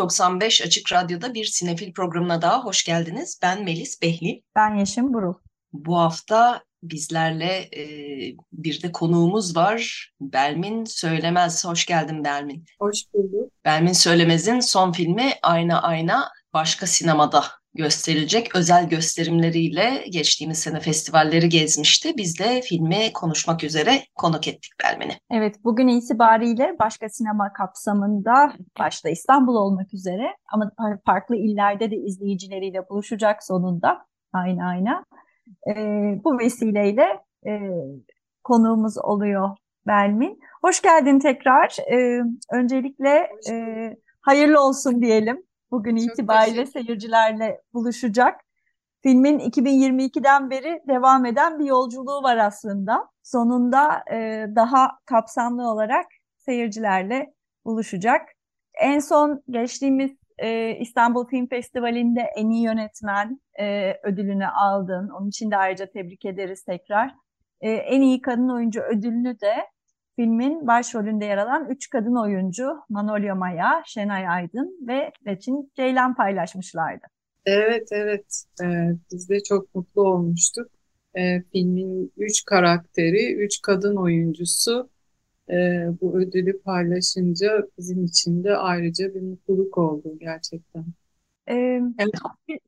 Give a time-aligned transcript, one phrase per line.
[0.00, 3.38] 95 Açık Radyo'da bir sinefil programına daha hoş geldiniz.
[3.42, 4.42] Ben Melis Behli.
[4.56, 5.34] Ben Yeşim Burul.
[5.72, 7.84] Bu hafta bizlerle e,
[8.52, 10.10] bir de konuğumuz var.
[10.20, 11.64] Belmin Söylemez.
[11.64, 12.64] Hoş geldin Belmin.
[12.78, 13.52] Hoş bulduk.
[13.64, 17.44] Belmin Söylemez'in son filmi Ayna Ayna başka sinemada
[17.80, 22.16] gösterilecek özel gösterimleriyle geçtiğimiz sene festivalleri gezmişti.
[22.16, 25.12] Biz de filmi konuşmak üzere konuk ettik Belmen'i.
[25.30, 30.70] Evet, bugün itibariyle başka sinema kapsamında başta İstanbul olmak üzere ama
[31.06, 35.04] farklı illerde de izleyicileriyle buluşacak sonunda aynı ayna.
[35.68, 35.74] E,
[36.24, 37.06] bu vesileyle
[37.46, 37.52] e,
[38.44, 40.40] konuğumuz oluyor Belmin.
[40.62, 41.76] Hoş geldin tekrar.
[41.92, 43.54] E, öncelikle e,
[44.20, 48.40] hayırlı olsun diyelim bugün Çok itibariyle seyircilerle buluşacak.
[49.02, 53.08] Filmin 2022'den beri devam eden bir yolculuğu var aslında.
[53.22, 58.28] Sonunda e, daha kapsamlı olarak seyircilerle buluşacak.
[58.74, 65.08] En son geçtiğimiz e, İstanbul Film Festivali'nde en iyi yönetmen e, ödülünü aldın.
[65.08, 67.14] Onun için de ayrıca tebrik ederiz tekrar.
[67.60, 69.54] E, en iyi kadın oyuncu ödülünü de
[70.20, 77.06] filmin başrolünde yer alan üç kadın oyuncu Manolya Maya, Şenay Aydın ve Reçin Ceylan paylaşmışlardı.
[77.46, 78.44] Evet, evet.
[78.62, 80.70] Ee, biz de çok mutlu olmuştuk.
[81.18, 84.90] Ee, filmin üç karakteri, üç kadın oyuncusu
[85.50, 85.54] e,
[86.00, 90.84] bu ödülü paylaşınca bizim için de ayrıca bir mutluluk oldu gerçekten.
[91.46, 92.10] Evet.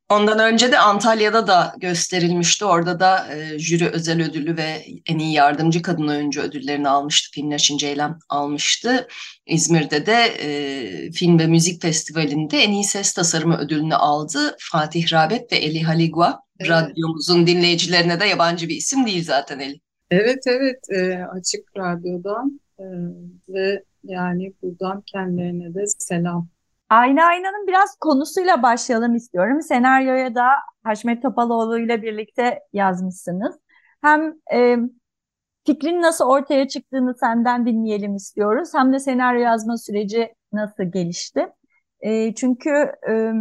[0.09, 2.65] Ondan önce de Antalya'da da gösterilmişti.
[2.65, 7.31] Orada da e, jüri özel ödülü ve en iyi yardımcı kadın oyuncu ödüllerini almıştı.
[7.35, 9.09] Film Naşin Ceylan almıştı.
[9.47, 14.57] İzmir'de de e, film ve müzik festivalinde en iyi ses tasarımı ödülünü aldı.
[14.61, 16.41] Fatih Rabet ve Eli Haligua.
[16.61, 16.71] Evet.
[16.71, 19.81] Radyomuzun dinleyicilerine de yabancı bir isim değil zaten Eli.
[20.11, 22.85] Evet evet e, açık radyodan e,
[23.49, 26.49] ve yani buradan kendilerine de selam.
[26.93, 29.63] Ayna Ayna'nın biraz konusuyla başlayalım istiyorum.
[29.63, 30.47] Senaryoya da
[30.85, 33.57] Haşmet Topaloğlu ile birlikte yazmışsınız.
[34.03, 34.77] Hem e,
[35.67, 38.69] fikrin nasıl ortaya çıktığını senden dinleyelim istiyoruz.
[38.75, 41.49] Hem de senaryo yazma süreci nasıl gelişti.
[42.01, 42.71] E, çünkü
[43.09, 43.33] e,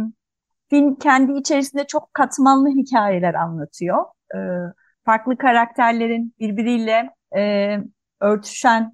[0.70, 4.04] film kendi içerisinde çok katmanlı hikayeler anlatıyor.
[4.34, 4.38] E,
[5.04, 7.76] farklı karakterlerin birbiriyle e,
[8.20, 8.92] örtüşen,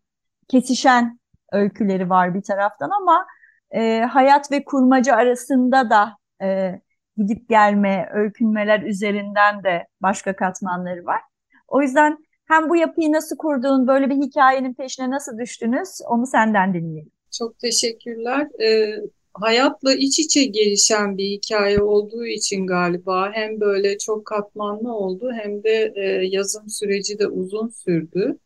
[0.49, 1.19] kesişen
[1.53, 3.27] öyküleri var bir taraftan ama
[3.71, 6.81] e, hayat ve kurmaca arasında da e,
[7.17, 11.21] gidip gelme, öykünmeler üzerinden de başka katmanları var.
[11.69, 12.19] O yüzden
[12.49, 17.12] hem bu yapıyı nasıl kurduğun, böyle bir hikayenin peşine nasıl düştünüz onu senden dinleyelim.
[17.39, 18.49] Çok teşekkürler.
[18.62, 18.97] Ee,
[19.34, 25.62] hayatla iç içe gelişen bir hikaye olduğu için galiba hem böyle çok katmanlı oldu hem
[25.62, 28.39] de e, yazım süreci de uzun sürdü.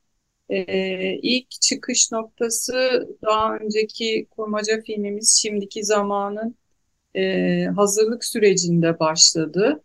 [0.48, 6.56] Ee, ilk çıkış noktası daha önceki kurmaca filmimiz Şimdiki Zamanın
[7.16, 9.82] e, hazırlık sürecinde başladı.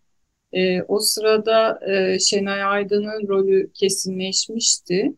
[0.53, 5.13] E, o sırada e, Şenay Aydın'ın rolü kesinleşmişti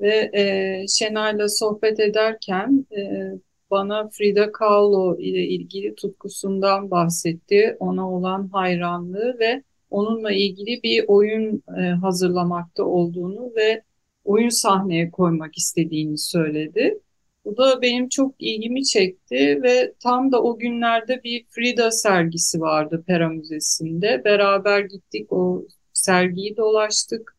[0.00, 3.32] ve e, Şenay'la sohbet ederken e,
[3.70, 11.62] bana Frida Kahlo ile ilgili tutkusundan bahsetti, ona olan hayranlığı ve onunla ilgili bir oyun
[11.78, 13.82] e, hazırlamakta olduğunu ve
[14.24, 17.00] oyun sahneye koymak istediğini söyledi.
[17.44, 23.04] Bu da benim çok ilgimi çekti ve tam da o günlerde bir Frida sergisi vardı
[23.06, 24.22] Pera Müzesi'nde.
[24.24, 27.36] Beraber gittik o sergiyi dolaştık.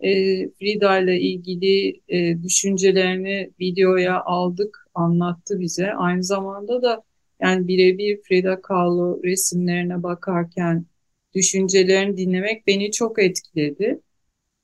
[0.00, 0.10] E,
[0.50, 5.92] Frida ile ilgili e, düşüncelerini videoya aldık, anlattı bize.
[5.92, 7.02] Aynı zamanda da
[7.40, 10.86] yani birebir Frida Kahlo resimlerine bakarken
[11.34, 14.00] düşüncelerini dinlemek beni çok etkiledi.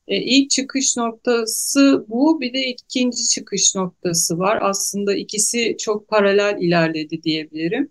[0.08, 2.40] E, ilk çıkış noktası bu.
[2.40, 4.58] Bir de ikinci çıkış noktası var.
[4.62, 7.90] Aslında ikisi çok paralel ilerledi diyebilirim.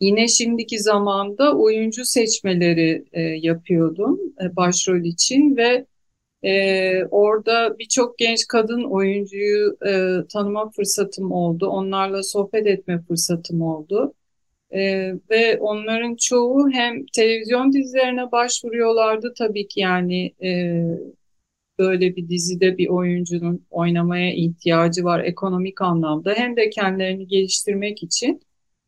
[0.00, 5.86] Yine şimdiki zamanda oyuncu seçmeleri e, yapıyordum e, başrol için ve
[6.44, 9.90] e, orada birçok genç kadın oyuncuyu e,
[10.32, 11.66] tanıma fırsatım oldu.
[11.66, 14.14] Onlarla sohbet etme fırsatım oldu.
[14.74, 20.82] Ee, ve onların çoğu hem televizyon dizilerine başvuruyorlardı tabii ki yani e,
[21.78, 28.40] böyle bir dizide bir oyuncunun oynamaya ihtiyacı var ekonomik anlamda hem de kendilerini geliştirmek için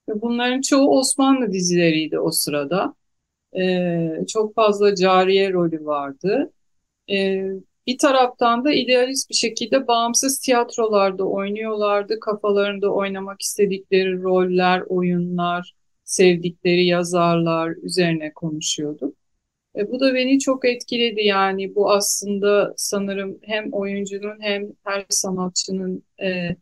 [0.08, 2.94] Bunların çoğu Osmanlı dizileriydi o sırada.
[3.58, 6.52] E, çok fazla cariye rolü vardı.
[7.10, 7.44] E,
[7.86, 12.20] bir taraftan da idealist bir şekilde bağımsız tiyatrolarda oynuyorlardı.
[12.20, 19.14] Kafalarında oynamak istedikleri roller, oyunlar, sevdikleri yazarlar üzerine konuşuyorduk.
[19.76, 26.02] E, bu da beni çok etkiledi yani bu aslında sanırım hem oyuncunun hem her sanatçının
[26.22, 26.56] e,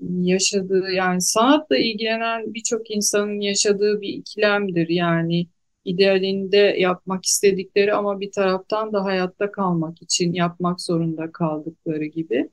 [0.00, 4.88] yaşadığı yani sanatla ilgilenen birçok insanın yaşadığı bir ikilemdir.
[4.88, 5.46] Yani
[5.84, 12.50] idealinde yapmak istedikleri ama bir taraftan da hayatta kalmak için yapmak zorunda kaldıkları gibi.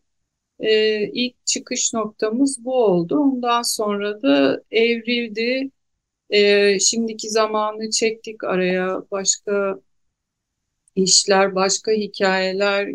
[0.60, 3.20] Ee, ilk çıkış noktamız bu oldu.
[3.20, 5.72] Ondan sonra da evrildi.
[6.30, 9.80] Ee, şimdiki zamanı çektik araya başka
[10.96, 12.90] işler, başka hikayeler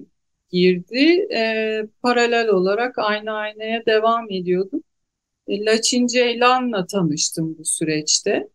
[0.51, 1.27] girdi.
[1.35, 4.83] Ee, paralel olarak aynı aynaya devam ediyordum.
[5.49, 8.49] E, Laçin Ceylan'la tanıştım bu süreçte.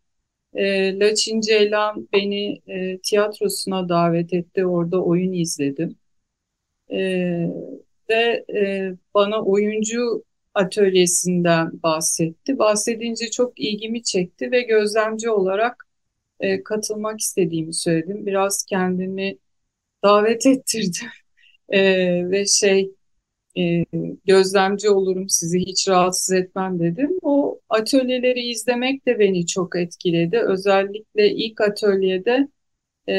[0.53, 4.65] E, Laçin Ceylan beni e, tiyatrosuna davet etti.
[4.65, 5.95] Orada oyun izledim.
[6.91, 6.99] E,
[8.09, 10.23] ve e, bana oyuncu
[10.53, 12.59] atölyesinden bahsetti.
[12.59, 15.87] Bahsedince çok ilgimi çekti ve gözlemci olarak
[16.39, 18.25] e, katılmak istediğimi söyledim.
[18.25, 19.37] Biraz kendimi
[20.03, 21.09] davet ettirdim.
[21.69, 21.81] E,
[22.31, 22.91] ve şey
[23.57, 23.85] e,
[24.25, 27.17] gözlemci olurum sizi hiç rahatsız etmem dedim.
[27.21, 30.39] O atölyeleri izlemek de beni çok etkiledi.
[30.39, 32.47] Özellikle ilk atölyede
[33.09, 33.15] e,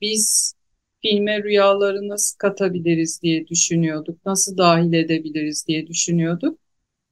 [0.00, 0.54] biz
[1.02, 6.58] filme rüyaları nasıl katabiliriz diye düşünüyorduk, nasıl dahil edebiliriz diye düşünüyorduk.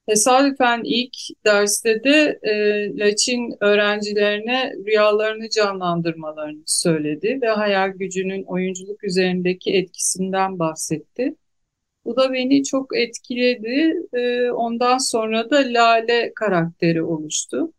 [0.09, 1.15] Tesadüfen ilk
[1.47, 2.53] derste de e,
[2.99, 11.35] Laçin öğrencilerine rüyalarını canlandırmalarını söyledi ve hayal gücünün oyunculuk üzerindeki etkisinden bahsetti.
[12.07, 13.95] Bu da beni çok etkiledi.
[14.13, 17.73] E, ondan sonra da Lale karakteri oluştu.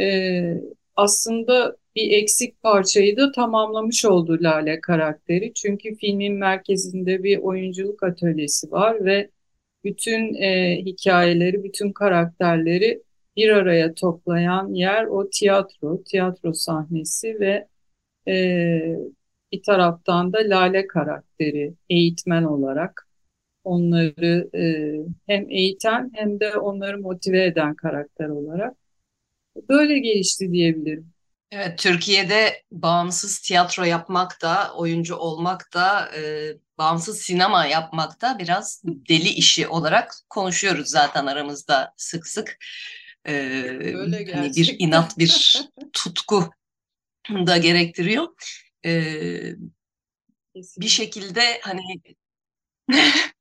[0.00, 0.54] E,
[0.96, 5.54] aslında bir eksik parçayı da tamamlamış oldu Lale karakteri.
[5.54, 9.30] Çünkü filmin merkezinde bir oyunculuk atölyesi var ve
[9.84, 13.02] bütün e, hikayeleri, bütün karakterleri
[13.36, 17.68] bir araya toplayan yer o tiyatro, tiyatro sahnesi ve
[18.28, 18.36] e,
[19.52, 23.09] bir taraftan da Lale karakteri eğitmen olarak
[23.64, 24.94] onları e,
[25.26, 28.74] hem eğiten hem de onları motive eden karakter olarak
[29.68, 31.12] böyle gelişti diyebilirim.
[31.52, 38.82] Evet, Türkiye'de bağımsız tiyatro yapmak da, oyuncu olmak da, e, bağımsız sinema yapmak da biraz
[38.84, 42.58] deli işi olarak konuşuyoruz zaten aramızda sık sık.
[43.24, 45.62] E, Öyle hani bir inat, bir
[45.92, 46.50] tutku
[47.30, 48.28] da gerektiriyor.
[48.86, 48.92] E,
[50.54, 51.80] bir şekilde hani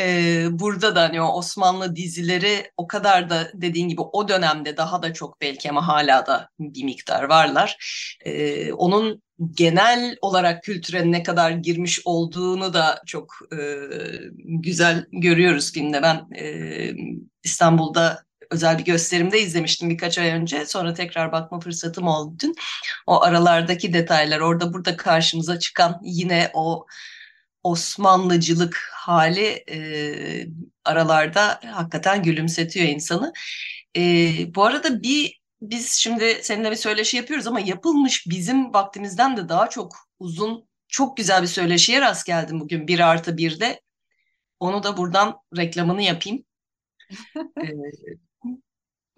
[0.00, 5.02] Ee, burada da hani o Osmanlı dizileri o kadar da dediğin gibi o dönemde daha
[5.02, 7.76] da çok belki ama hala da bir miktar varlar.
[8.24, 13.58] Ee, onun genel olarak kültüre ne kadar girmiş olduğunu da çok e,
[14.38, 16.02] güzel görüyoruz filmde.
[16.02, 16.46] Ben e,
[17.44, 20.66] İstanbul'da özel bir gösterimde izlemiştim birkaç ay önce.
[20.66, 22.54] Sonra tekrar bakma fırsatım oldu dün.
[23.06, 26.86] O aralardaki detaylar orada burada karşımıza çıkan yine o
[27.62, 29.78] Osmanlıcılık hali e,
[30.84, 33.32] aralarda hakikaten gülümsetiyor insanı.
[33.96, 34.00] E,
[34.54, 39.70] bu arada bir biz şimdi seninle bir söyleşi yapıyoruz ama yapılmış bizim vaktimizden de daha
[39.70, 43.80] çok uzun, çok güzel bir söyleşiye rast geldim bugün bir artı birde.
[44.60, 46.44] Onu da buradan reklamını yapayım.
[47.36, 47.72] ee,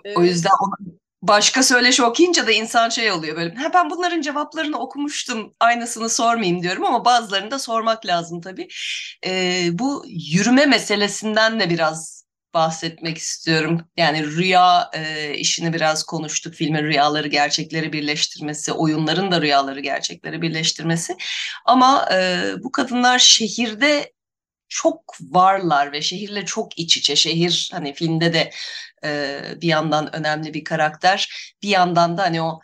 [0.05, 0.17] evet.
[0.17, 3.55] O yüzden onu, başka söyleşi okuyunca da insan şey oluyor böyle.
[3.55, 8.69] Ha, ben bunların cevaplarını okumuştum aynısını sormayayım diyorum ama bazılarını da sormak lazım tabii.
[9.27, 13.81] Ee, bu yürüme meselesinden de biraz bahsetmek istiyorum.
[13.97, 16.55] Yani rüya e, işini biraz konuştuk.
[16.55, 21.17] Filmin rüyaları gerçekleri birleştirmesi, oyunların da rüyaları gerçekleri birleştirmesi.
[21.65, 24.14] Ama e, bu kadınlar şehirde
[24.75, 27.17] çok varlar ve şehirle çok iç içe.
[27.17, 28.51] Şehir hani filmde de
[29.05, 31.29] e, bir yandan önemli bir karakter.
[31.63, 32.61] Bir yandan da hani o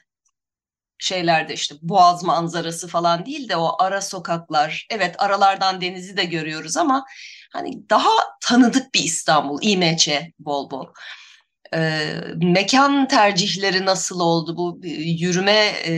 [0.99, 4.87] şeylerde işte boğaz manzarası falan değil de o ara sokaklar.
[4.91, 7.05] Evet aralardan denizi de görüyoruz ama
[7.53, 10.87] hani daha tanıdık bir İstanbul, İMÇ bol bol.
[11.75, 15.93] E, mekan tercihleri nasıl oldu bu yürüme e,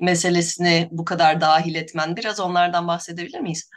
[0.00, 3.70] meselesini bu kadar dahil etmen biraz onlardan bahsedebilir miyiz?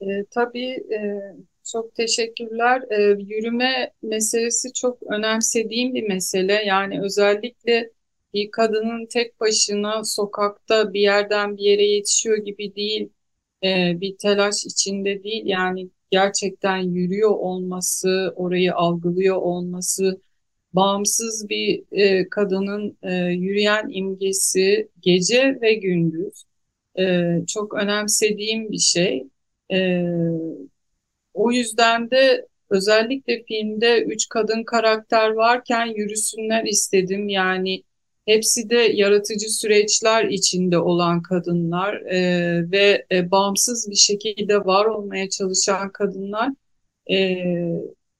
[0.00, 1.20] E, tabii e,
[1.64, 2.82] çok teşekkürler.
[2.90, 6.52] E, yürüme meselesi çok önemsediğim bir mesele.
[6.52, 7.90] Yani özellikle
[8.34, 13.08] bir kadının tek başına sokakta bir yerden bir yere yetişiyor gibi değil,
[13.64, 15.42] e, bir telaş içinde değil.
[15.46, 20.20] Yani gerçekten yürüyor olması, orayı algılıyor olması,
[20.72, 26.44] bağımsız bir e, kadının e, yürüyen imgesi gece ve gündüz
[26.98, 29.26] e, çok önemsediğim bir şey.
[29.72, 30.02] E,
[31.34, 37.28] o yüzden de özellikle filmde üç kadın karakter varken yürüsünler istedim.
[37.28, 37.82] Yani
[38.26, 45.28] hepsi de yaratıcı süreçler içinde olan kadınlar e, ve e, bağımsız bir şekilde var olmaya
[45.28, 46.50] çalışan kadınlar.
[47.10, 47.36] E,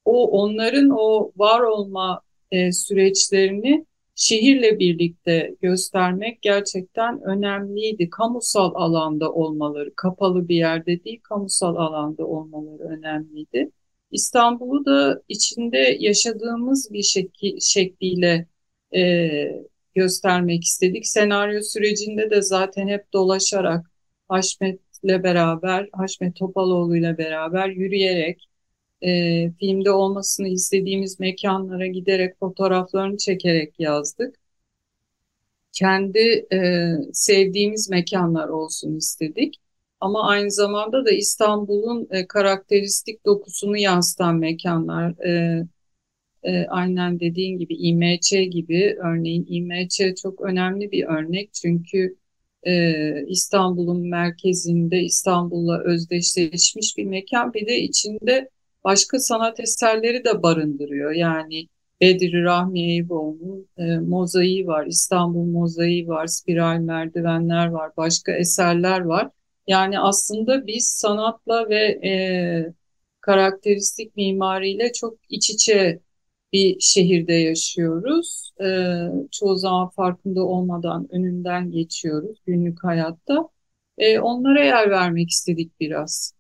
[0.05, 8.11] o onların o var olma e, süreçlerini şehirle birlikte göstermek gerçekten önemliydi.
[8.11, 13.70] Kamusal alanda olmaları, kapalı bir yerde değil, kamusal alanda olmaları önemliydi.
[14.11, 18.46] İstanbul'u da içinde yaşadığımız bir şekli, şekliyle
[18.94, 19.30] e,
[19.94, 21.06] göstermek istedik.
[21.06, 23.90] Senaryo sürecinde de zaten hep dolaşarak
[24.28, 28.49] Haşmet'le beraber, Haşmet Topaloğlu'yla beraber yürüyerek
[29.03, 34.37] e, filmde olmasını istediğimiz mekanlara giderek fotoğraflarını çekerek yazdık.
[35.73, 39.61] Kendi e, sevdiğimiz mekanlar olsun istedik.
[40.00, 45.26] Ama aynı zamanda da İstanbul'un e, karakteristik dokusunu yansıtan mekanlar.
[45.26, 45.62] E,
[46.43, 51.55] e, aynen dediğin gibi İMÇ gibi örneğin İMÇ çok önemli bir örnek.
[51.55, 52.17] Çünkü
[52.67, 57.55] e, İstanbul'un merkezinde İstanbul'la özdeşleşmiş bir mekan.
[57.55, 58.50] Bir de içinde
[58.87, 61.12] başka sanat eserleri de barındırıyor.
[61.12, 61.69] Yani
[62.00, 69.31] Bedri Rahmi Eyüboğlu'nun e, mozaiği var, İstanbul mozaiği var, spiral merdivenler var, başka eserler var.
[69.66, 72.12] Yani aslında biz sanatla ve e,
[73.21, 76.00] karakteristik mimariyle çok iç içe
[76.52, 78.52] bir şehirde yaşıyoruz.
[78.61, 78.66] E,
[79.33, 83.49] çoğu zaman farkında olmadan önünden geçiyoruz günlük hayatta.
[83.99, 86.36] E, onlara yer vermek istedik biraz.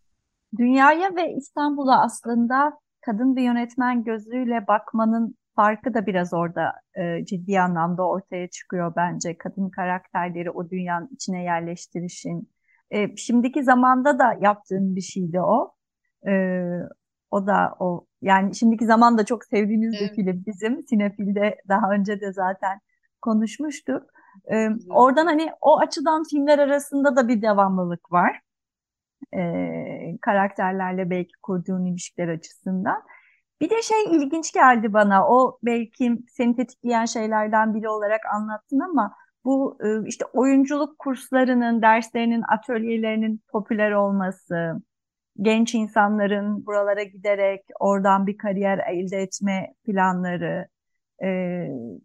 [0.58, 7.60] Dünyaya ve İstanbul'a aslında kadın bir yönetmen gözüyle bakmanın farkı da biraz orada e, ciddi
[7.60, 9.38] anlamda ortaya çıkıyor bence.
[9.38, 12.50] Kadın karakterleri o dünyanın içine yerleştirişin.
[12.90, 15.72] E, şimdiki zamanda da yaptığın bir şeydi o.
[16.28, 16.62] E,
[17.30, 20.10] o da o yani şimdiki zaman da çok sevdiğimiz evet.
[20.10, 20.86] bir film bizim.
[20.86, 22.80] Sinefil'de daha önce de zaten
[23.22, 24.02] konuşmuştuk.
[24.52, 28.40] E, oradan hani o açıdan filmler arasında da bir devamlılık var
[29.36, 33.02] e, karakterlerle belki kurduğun ilişkiler açısından.
[33.60, 35.28] Bir de şey ilginç geldi bana.
[35.28, 42.42] O belki seni tetikleyen şeylerden biri olarak anlattın ama bu e, işte oyunculuk kurslarının, derslerinin,
[42.48, 44.82] atölyelerinin popüler olması,
[45.42, 50.68] genç insanların buralara giderek oradan bir kariyer elde etme planları,
[51.24, 51.28] e,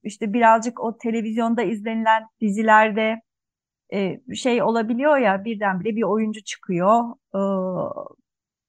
[0.03, 3.21] işte birazcık o televizyonda izlenilen dizilerde
[3.93, 7.03] e, şey olabiliyor ya birdenbire bir oyuncu çıkıyor.
[7.35, 7.39] E,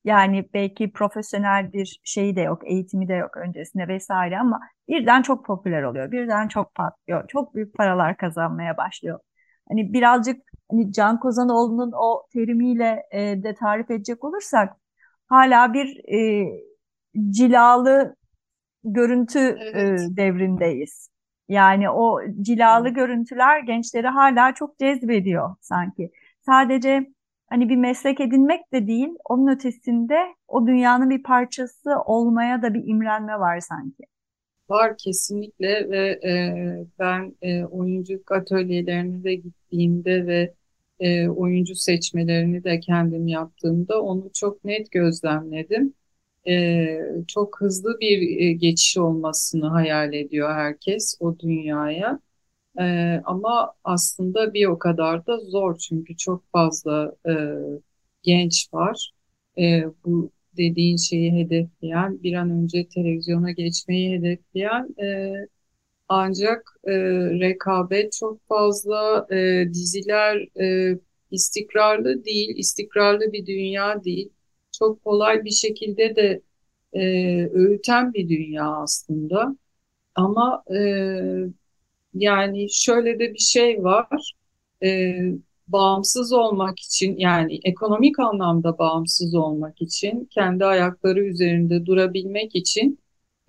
[0.04, 5.46] yani belki profesyonel bir şeyi de yok, eğitimi de yok öncesinde vesaire ama birden çok
[5.46, 6.12] popüler oluyor.
[6.12, 7.28] Birden çok patlıyor.
[7.28, 9.20] Çok büyük paralar kazanmaya başlıyor.
[9.68, 14.76] Hani birazcık hani Can Kozanoğlu'nun o terimiyle e, de tarif edecek olursak
[15.28, 16.46] hala bir e,
[17.30, 18.16] cilalı
[18.84, 20.00] görüntü evet.
[20.00, 21.11] e, devrindeyiz.
[21.52, 26.10] Yani o cilalı görüntüler gençleri hala çok cezbediyor sanki.
[26.46, 27.06] Sadece
[27.46, 30.18] hani bir meslek edinmek de değil, onun ötesinde
[30.48, 34.04] o dünyanın bir parçası olmaya da bir imrenme var sanki.
[34.68, 36.34] Var kesinlikle ve e,
[36.98, 40.54] ben e, oyunculuk atölyelerine de gittiğimde ve
[41.00, 45.94] e, oyuncu seçmelerini de kendim yaptığımda onu çok net gözlemledim
[46.48, 52.20] e, çok hızlı bir e, geçiş olmasını hayal ediyor herkes o dünyaya.
[52.80, 52.84] E,
[53.24, 57.32] ama aslında bir o kadar da zor çünkü çok fazla e,
[58.22, 59.12] genç var.
[59.58, 65.32] E, bu dediğin şeyi hedefleyen, bir an önce televizyona geçmeyi hedefleyen e,
[66.08, 66.92] ancak e,
[67.40, 70.98] rekabet çok fazla, e, diziler e,
[71.30, 74.30] istikrarlı değil, istikrarlı bir dünya değil
[74.82, 76.42] çok kolay bir şekilde de
[76.92, 77.00] e,
[77.52, 79.56] öğüten bir dünya aslında.
[80.14, 80.78] Ama e,
[82.14, 84.34] yani şöyle de bir şey var.
[84.82, 85.14] E,
[85.68, 92.98] bağımsız olmak için yani ekonomik anlamda bağımsız olmak için kendi ayakları üzerinde durabilmek için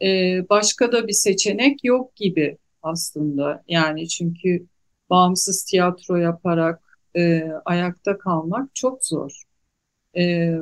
[0.01, 3.63] e, başka da bir seçenek yok gibi aslında.
[3.67, 4.65] Yani çünkü
[5.09, 9.43] bağımsız tiyatro yaparak e, ayakta kalmak çok zor.
[10.17, 10.53] E,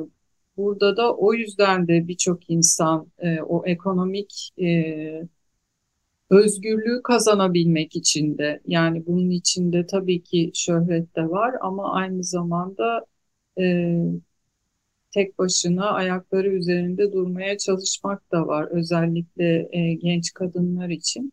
[0.56, 4.68] Burada da o yüzden de birçok insan e, o ekonomik e,
[6.30, 13.06] özgürlüğü kazanabilmek için de yani bunun içinde tabii ki şöhret de var ama aynı zamanda
[13.60, 13.96] e,
[15.10, 18.68] tek başına ayakları üzerinde durmaya çalışmak da var.
[18.70, 21.32] Özellikle e, genç kadınlar için.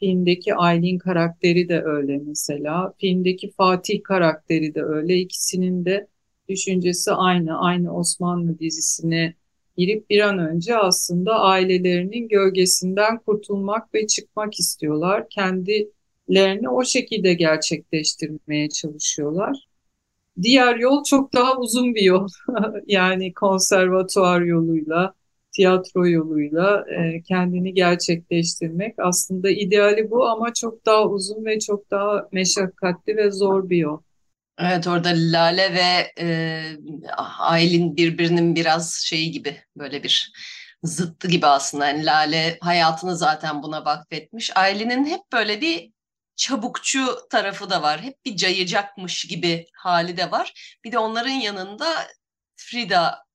[0.00, 2.94] Filmdeki Aylin karakteri de öyle mesela.
[2.98, 5.16] Filmdeki Fatih karakteri de öyle.
[5.16, 6.06] İkisinin de
[6.48, 7.58] düşüncesi aynı.
[7.58, 9.34] Aynı Osmanlı dizisine
[9.76, 15.28] girip bir an önce aslında ailelerinin gölgesinden kurtulmak ve çıkmak istiyorlar.
[15.30, 19.68] Kendilerini o şekilde gerçekleştirmeye çalışıyorlar.
[20.42, 22.28] Diğer yol çok daha uzun bir yol.
[22.86, 25.14] yani konservatuar yoluyla,
[25.52, 28.94] tiyatro yoluyla e, kendini gerçekleştirmek.
[28.98, 33.98] Aslında ideali bu ama çok daha uzun ve çok daha meşakkatli ve zor bir yol.
[34.58, 36.76] Evet orada Lale ve e,
[37.38, 40.32] Aylin birbirinin biraz şeyi gibi böyle bir
[40.82, 41.86] zıttı gibi aslında.
[41.86, 44.56] Yani Lale hayatını zaten buna vakfetmiş.
[44.56, 45.92] Aylin'in hep böyle bir
[46.36, 48.02] çabukçu tarafı da var.
[48.02, 50.76] Hep bir cayacakmış gibi hali de var.
[50.84, 51.86] Bir de onların yanında
[52.56, 53.25] Frida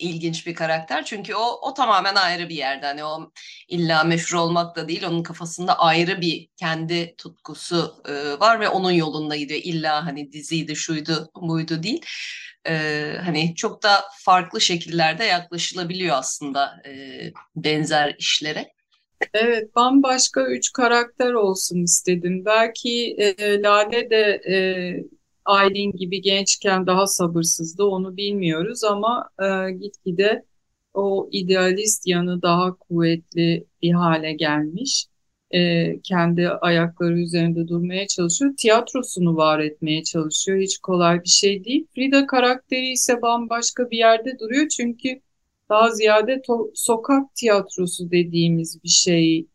[0.00, 1.04] ilginç bir karakter.
[1.04, 2.86] Çünkü o, o tamamen ayrı bir yerde.
[2.86, 3.30] Hani o
[3.68, 5.04] illa meşhur olmak da değil.
[5.06, 9.60] Onun kafasında ayrı bir kendi tutkusu e, var ve onun yolunda gidiyor.
[9.64, 12.06] İlla hani diziydi, şuydu, buydu değil.
[12.66, 16.92] E, hani çok da farklı şekillerde yaklaşılabiliyor aslında e,
[17.56, 18.72] benzer işlere.
[19.34, 22.44] Evet, bambaşka üç karakter olsun istedim.
[22.44, 24.54] Belki e, Lale de e,
[25.50, 30.44] Aylin gibi gençken daha sabırsızdı, onu bilmiyoruz ama e, gitgide
[30.94, 35.06] o idealist yanı daha kuvvetli bir hale gelmiş.
[35.50, 38.56] E, kendi ayakları üzerinde durmaya çalışıyor.
[38.56, 40.58] Tiyatrosunu var etmeye çalışıyor.
[40.58, 41.86] Hiç kolay bir şey değil.
[41.94, 45.20] Frida karakteri ise bambaşka bir yerde duruyor çünkü
[45.68, 46.42] daha ziyade
[46.74, 49.48] sokak tiyatrosu dediğimiz bir şeyi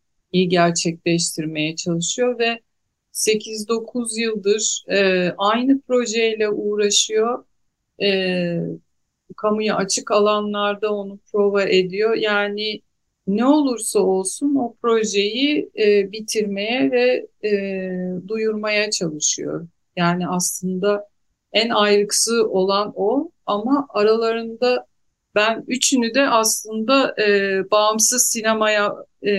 [0.48, 2.60] gerçekleştirmeye çalışıyor ve
[3.16, 7.44] 8-9 yıldır e, aynı projeyle uğraşıyor.
[8.02, 8.60] E,
[9.36, 12.14] kamuya açık alanlarda onu prova ediyor.
[12.14, 12.80] Yani
[13.26, 17.50] ne olursa olsun o projeyi e, bitirmeye ve e,
[18.28, 19.68] duyurmaya çalışıyor.
[19.96, 21.08] Yani aslında
[21.52, 24.86] en ayrıksı olan o ama aralarında
[25.34, 28.94] ben üçünü de aslında e, bağımsız sinemaya
[29.26, 29.32] e,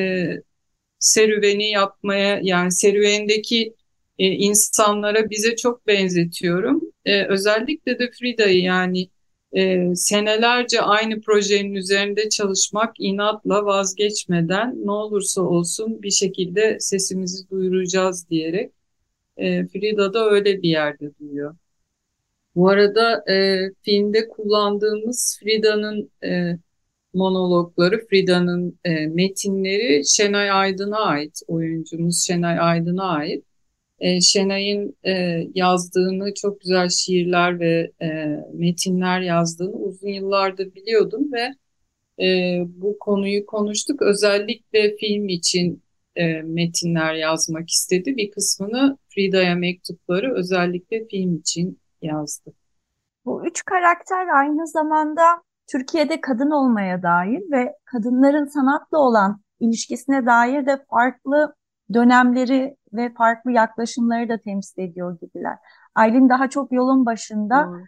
[0.99, 3.75] serüveni yapmaya yani serüvendeki
[4.19, 6.81] e, insanlara bize çok benzetiyorum.
[7.05, 9.09] E, özellikle de Frida'yı yani
[9.55, 18.29] e, senelerce aynı projenin üzerinde çalışmak inatla vazgeçmeden ne olursa olsun bir şekilde sesimizi duyuracağız
[18.29, 18.71] diyerek
[19.37, 21.55] e, Frida da öyle bir yerde duyuyor.
[22.55, 26.57] Bu arada e, filmde kullandığımız Frida'nın e,
[27.17, 33.45] monologları, Frida'nın e, metinleri Şenay Aydın'a ait, oyuncumuz Şenay Aydın'a ait.
[33.99, 38.07] E, Şenay'ın e, yazdığını, çok güzel şiirler ve e,
[38.53, 41.53] metinler yazdığını uzun yıllardır biliyordum ve
[42.25, 44.01] e, bu konuyu konuştuk.
[44.01, 45.83] Özellikle film için
[46.15, 48.17] e, metinler yazmak istedi.
[48.17, 52.53] Bir kısmını Frida'ya mektupları özellikle film için yazdı.
[53.25, 55.23] Bu üç karakter aynı zamanda
[55.67, 61.55] Türkiye'de kadın olmaya dair ve kadınların sanatla olan ilişkisine dair de farklı
[61.93, 65.57] dönemleri ve farklı yaklaşımları da temsil ediyor gibiler.
[65.95, 67.83] Aylin daha çok yolun başında hmm.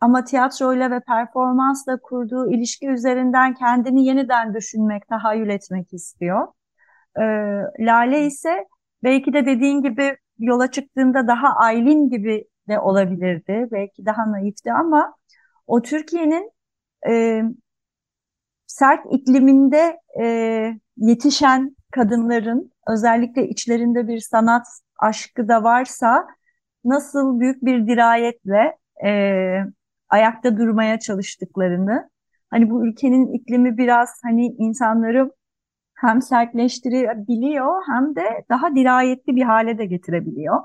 [0.00, 6.48] ama tiyatroyla ve performansla kurduğu ilişki üzerinden kendini yeniden düşünmek, tahayyül etmek istiyor.
[7.18, 7.22] Ee,
[7.78, 8.66] Lale ise
[9.02, 13.68] belki de dediğin gibi yola çıktığında daha Aylin gibi de olabilirdi.
[13.72, 15.14] Belki daha naifti ama
[15.66, 16.53] o Türkiye'nin
[17.08, 17.42] e,
[18.66, 20.24] sert ikliminde e,
[20.96, 24.66] yetişen kadınların özellikle içlerinde bir sanat
[24.98, 26.26] aşkı da varsa
[26.84, 29.10] nasıl büyük bir dirayetle e,
[30.08, 32.10] ayakta durmaya çalıştıklarını
[32.50, 35.30] hani bu ülkenin iklimi biraz hani insanları
[35.94, 40.60] hem sertleştirebiliyor hem de daha dirayetli bir hale de getirebiliyor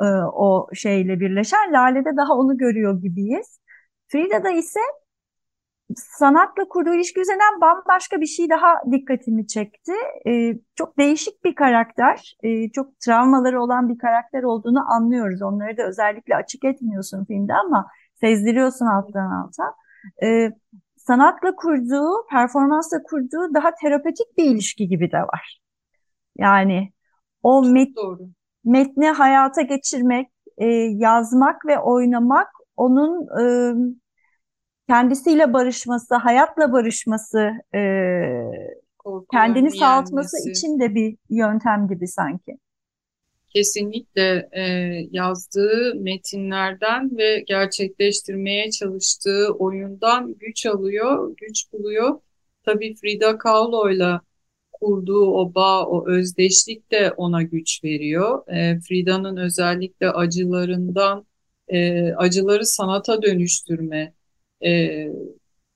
[0.00, 1.72] e, o şeyle birleşen.
[1.72, 3.60] Lale'de daha onu görüyor gibiyiz.
[4.08, 4.80] Frida'da ise
[5.96, 9.92] sanatla kurduğu ilişki üzerinden bambaşka bir şey daha dikkatimi çekti.
[10.26, 15.42] Ee, çok değişik bir karakter, ee, çok travmaları olan bir karakter olduğunu anlıyoruz.
[15.42, 19.62] Onları da özellikle açık etmiyorsun filmde ama sezdiriyorsun alttan alta.
[20.22, 20.50] Ee,
[20.96, 25.60] sanatla kurduğu, performansla kurduğu daha terapötik bir ilişki gibi de var.
[26.38, 26.92] Yani
[27.42, 28.22] o met doğru.
[28.64, 30.28] metni hayata geçirmek,
[30.58, 33.40] e, yazmak ve oynamak onun...
[33.40, 33.74] E,
[34.88, 37.80] kendisiyle barışması, hayatla barışması, e,
[39.32, 42.58] kendini sağaltması için de bir yöntem gibi sanki.
[43.54, 44.62] kesinlikle e,
[45.10, 52.20] yazdığı metinlerden ve gerçekleştirmeye çalıştığı oyundan güç alıyor, güç buluyor.
[52.64, 54.20] Tabii Frida Kahlo'yla
[54.72, 58.48] kurduğu o bağ, o özdeşlik de ona güç veriyor.
[58.48, 61.26] E, Frida'nın özellikle acılarından,
[61.68, 64.14] e, acıları sanata dönüştürme
[64.64, 65.06] e,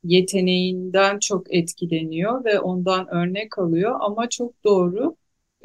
[0.05, 3.97] yeteneğinden çok etkileniyor ve ondan örnek alıyor.
[4.01, 5.17] Ama çok doğru,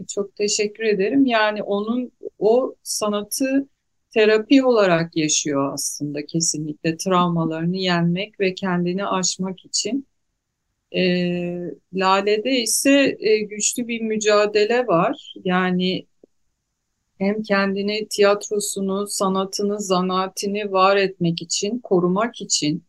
[0.08, 1.26] çok teşekkür ederim.
[1.26, 3.68] Yani onun o sanatı
[4.14, 10.08] terapi olarak yaşıyor aslında kesinlikle travmalarını yenmek ve kendini aşmak için.
[10.96, 11.04] E,
[11.94, 15.34] Lale'de ise e, güçlü bir mücadele var.
[15.44, 16.06] Yani
[17.18, 22.84] hem kendini, tiyatrosunu, sanatını, zanaatini var etmek için, korumak için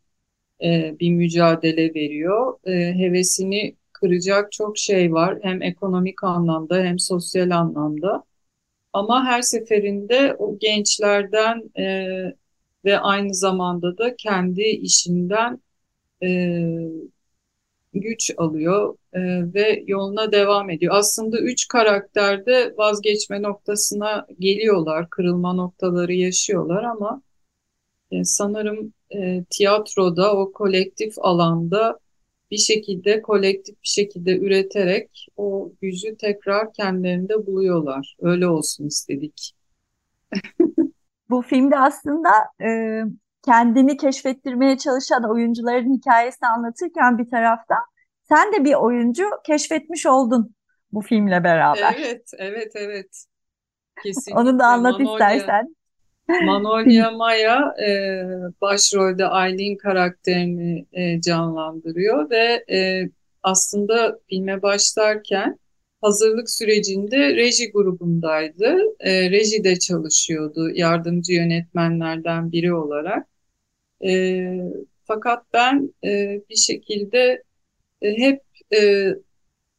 [0.62, 2.58] e, bir mücadele veriyor.
[2.64, 5.38] E, hevesini kıracak çok şey var.
[5.42, 8.24] Hem ekonomik anlamda hem sosyal anlamda.
[8.92, 12.06] Ama her seferinde o gençlerden e,
[12.84, 15.60] ve aynı zamanda da kendi işinden
[16.22, 16.28] e,
[17.94, 19.20] güç alıyor e,
[19.54, 20.94] ve yoluna devam ediyor.
[20.96, 27.22] Aslında üç karakterde vazgeçme noktasına geliyorlar, kırılma noktaları yaşıyorlar ama
[28.10, 31.98] e, sanırım e, tiyatroda o kolektif alanda
[32.50, 38.16] bir şekilde kolektif bir şekilde üreterek o gücü tekrar kendilerinde buluyorlar.
[38.20, 39.52] Öyle olsun istedik.
[41.30, 43.00] Bu filmde aslında e,
[43.44, 47.80] kendini keşfettirmeye çalışan oyuncuların hikayesini anlatırken bir taraftan
[48.28, 50.54] sen de bir oyuncu keşfetmiş oldun
[50.94, 51.94] bu filmle beraber.
[51.98, 53.24] Evet, evet, evet.
[54.02, 54.40] Kesinlikle.
[54.40, 55.76] Onu da anlat Manolya, istersen.
[56.28, 58.22] Manolya Maya e,
[58.60, 63.08] başrolde Aylin karakterini e, canlandırıyor ve e,
[63.42, 65.58] aslında filme başlarken
[66.00, 68.76] hazırlık sürecinde reji grubundaydı.
[69.00, 73.28] E, rejide çalışıyordu yardımcı yönetmenlerden biri olarak.
[74.04, 74.44] E,
[75.04, 77.42] fakat ben e, bir şekilde
[78.02, 78.42] e, hep
[78.76, 79.08] e,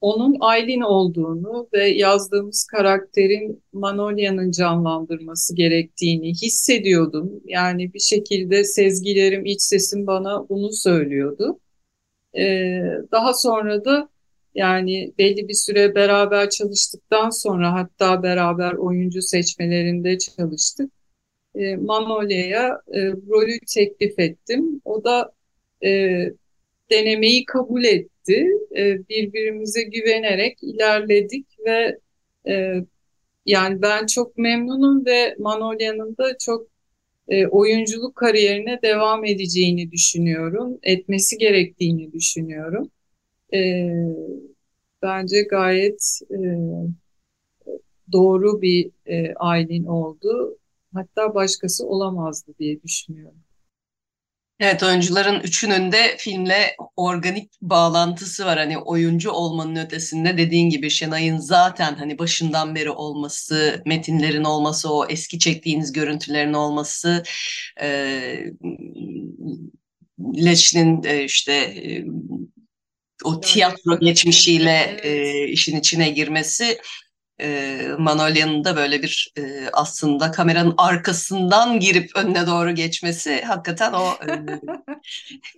[0.02, 7.42] onun Aylin olduğunu ve yazdığımız karakterin Manolya'nın canlandırması gerektiğini hissediyordum.
[7.46, 11.60] Yani bir şekilde sezgilerim, iç sesim bana bunu söylüyordu.
[12.38, 12.82] Ee,
[13.12, 14.10] daha sonra da
[14.56, 20.92] yani belli bir süre beraber çalıştıktan sonra hatta beraber oyuncu seçmelerinde çalıştık.
[21.56, 24.82] Ee, Manolya'ya e, rolü teklif ettim.
[24.86, 25.32] O da
[25.84, 25.90] e,
[26.92, 28.15] denemeyi kabul etti.
[28.78, 32.00] E, birbirimize güvenerek ilerledik ve
[32.48, 32.76] e,
[33.46, 36.68] yani ben çok memnunum ve Manolya'nın da çok
[37.28, 40.80] e, oyunculuk kariyerine devam edeceğini düşünüyorum.
[40.84, 42.92] Etmesi gerektiğini düşünüyorum.
[43.54, 43.90] E,
[45.02, 46.22] bence gayet
[48.12, 50.58] doğru bir e, Aylin oldu.
[50.94, 53.45] Hatta başkası olamazdı diye düşünüyorum.
[54.60, 58.58] Evet oyuncuların üçünün de filmle organik bağlantısı var.
[58.58, 65.08] Hani oyuncu olmanın ötesinde dediğin gibi Şenay'ın zaten hani başından beri olması, metinlerin olması, o
[65.10, 67.24] eski çektiğiniz görüntülerin olması,
[67.82, 67.88] e,
[70.20, 72.06] Leş'in e, işte e,
[73.24, 76.78] o tiyatro geçmişiyle e, işin içine girmesi
[77.42, 84.08] e, Manolya'nın da böyle bir e, aslında kameranın arkasından girip önüne doğru geçmesi hakikaten o
[84.08, 84.32] e,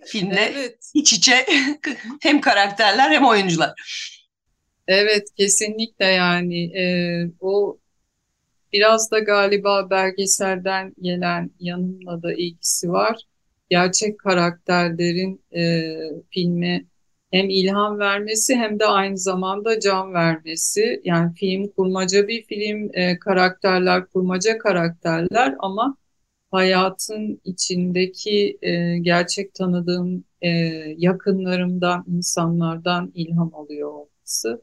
[0.06, 0.90] filmle evet.
[0.94, 1.46] iç içe
[2.22, 3.72] hem karakterler hem oyuncular.
[4.86, 6.84] Evet kesinlikle yani e,
[7.40, 7.78] o
[8.72, 13.22] biraz da galiba belgeselden gelen yanımla da ilgisi var.
[13.70, 15.94] Gerçek karakterlerin e,
[16.30, 16.84] filme
[17.30, 21.00] hem ilham vermesi hem de aynı zamanda can vermesi.
[21.04, 25.96] Yani film kurmaca bir film, e, karakterler kurmaca karakterler ama
[26.50, 30.48] hayatın içindeki e, gerçek tanıdığım e,
[30.98, 34.62] yakınlarımdan, insanlardan ilham alıyor olması.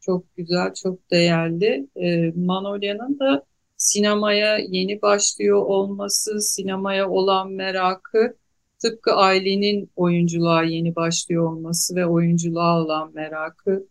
[0.00, 1.88] Çok güzel, çok değerli.
[1.96, 3.44] E, Manolya'nın da
[3.76, 8.36] sinemaya yeni başlıyor olması, sinemaya olan merakı
[8.82, 13.86] tıpkı ailenin oyunculuğa yeni başlıyor olması ve oyunculuğa olan merakı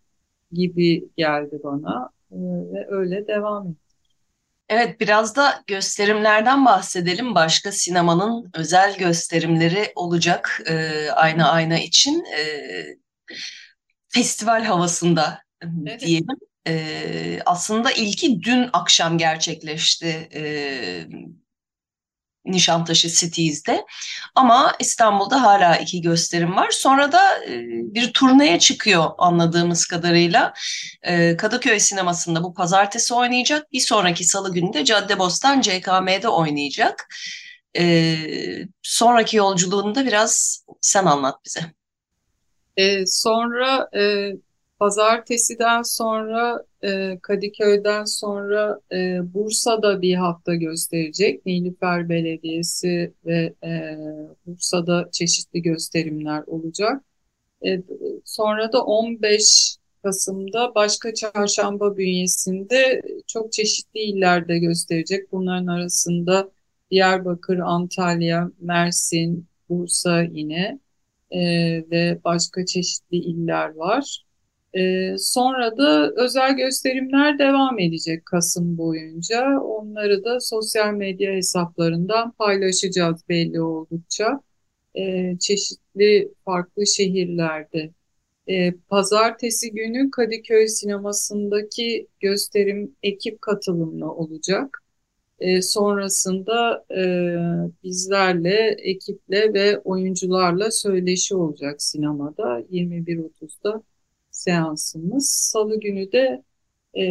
[0.52, 2.36] gibi geldi bana ee,
[2.72, 3.78] ve öyle devam etti.
[4.68, 7.34] Evet biraz da gösterimlerden bahsedelim.
[7.34, 12.24] Başka sinemanın özel gösterimleri olacak e, Ayna Ayna için.
[12.24, 12.44] E,
[14.08, 16.00] festival havasında evet.
[16.00, 16.36] diyelim.
[16.68, 20.28] E, aslında ilki dün akşam gerçekleşti.
[20.34, 20.42] E,
[22.44, 23.84] Nişantaşı Cities'de.
[24.34, 26.70] Ama İstanbul'da hala iki gösterim var.
[26.70, 27.60] Sonra da e,
[27.94, 30.54] bir turneye çıkıyor anladığımız kadarıyla.
[31.02, 33.72] E, Kadıköy sinemasında bu pazartesi oynayacak.
[33.72, 37.08] Bir sonraki salı günü de Caddebostan CKM'de oynayacak.
[37.78, 38.16] E,
[38.82, 41.60] sonraki yolculuğunu da biraz sen anlat bize.
[42.76, 44.32] E, sonra e,
[44.82, 51.46] pazartesiden sonra e, Kadıköy'den sonra e, Bursa'da bir hafta gösterecek.
[51.46, 53.98] Nilüfer Belediyesi ve e,
[54.46, 57.04] Bursa'da çeşitli gösterimler olacak.
[57.66, 57.82] E,
[58.24, 65.32] sonra da 15 Kasım'da başka çarşamba bünyesinde çok çeşitli illerde gösterecek.
[65.32, 66.50] Bunların arasında
[66.90, 70.78] Diyarbakır, Antalya, Mersin, Bursa yine
[71.30, 71.40] e,
[71.90, 74.24] ve başka çeşitli iller var.
[74.74, 79.60] E, sonra da özel gösterimler devam edecek Kasım boyunca.
[79.60, 84.40] Onları da sosyal medya hesaplarından paylaşacağız belli oldukça.
[84.94, 87.90] E, çeşitli farklı şehirlerde.
[88.48, 94.78] E, pazartesi günü Kadıköy sinemasındaki gösterim ekip katılımlı olacak.
[95.62, 97.02] Sonrasında e,
[97.84, 103.82] bizlerle, ekiple ve oyuncularla söyleşi olacak sinemada 21.30'da
[104.42, 105.30] seansımız.
[105.30, 106.42] Salı günü de
[106.94, 107.04] e,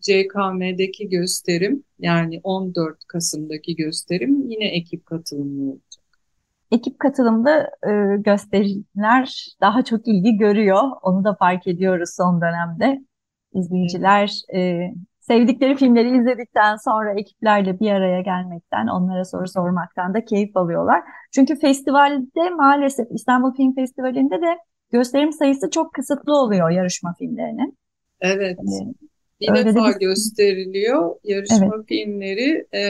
[0.00, 6.02] CKM'deki gösterim yani 14 Kasım'daki gösterim yine ekip katılımlı olacak.
[6.70, 10.82] Ekip katılımda e, gösterimler daha çok ilgi görüyor.
[11.02, 13.04] Onu da fark ediyoruz son dönemde.
[13.54, 20.56] İzleyiciler e, sevdikleri filmleri izledikten sonra ekiplerle bir araya gelmekten, onlara soru sormaktan da keyif
[20.56, 21.02] alıyorlar.
[21.34, 24.58] Çünkü festivalde maalesef İstanbul Film Festivali'nde de
[24.92, 27.78] gösterim sayısı çok kısıtlı oluyor yarışma filmlerinin.
[28.20, 28.58] Evet.
[28.58, 28.92] Ee,
[29.40, 31.88] bir Öyle defa de gösteriliyor yarışma evet.
[31.88, 32.84] filmleri e,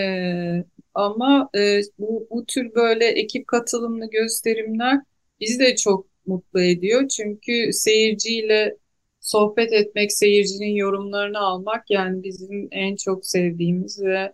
[0.95, 5.01] ama e, bu, bu tür böyle ekip katılımlı gösterimler
[5.41, 7.09] bizi de çok mutlu ediyor.
[7.09, 8.77] Çünkü seyirciyle
[9.21, 14.33] sohbet etmek, seyircinin yorumlarını almak yani bizim en çok sevdiğimiz ve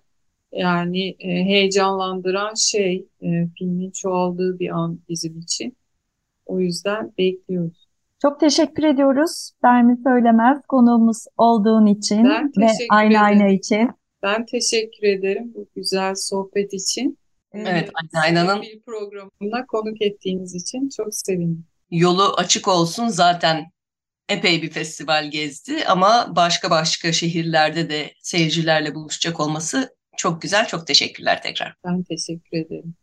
[0.52, 3.26] yani e, heyecanlandıran şey e,
[3.58, 5.76] filmin çoğaldığı bir an bizim için.
[6.48, 7.88] O yüzden bekliyoruz.
[8.22, 9.50] Çok teşekkür ediyoruz.
[9.62, 12.24] Bermi Söylemez konuğumuz olduğun için
[12.58, 13.90] ve aynı aynı için.
[14.22, 17.18] Ben teşekkür ederim bu güzel sohbet için.
[17.54, 21.66] Evet, Aynı Ayna'nın bir programına konuk ettiğiniz için çok sevindim.
[21.90, 23.66] Yolu açık olsun zaten
[24.28, 30.66] epey bir festival gezdi ama başka başka şehirlerde de seyircilerle buluşacak olması çok güzel.
[30.66, 31.74] Çok teşekkürler tekrar.
[31.84, 32.94] Ben teşekkür ederim.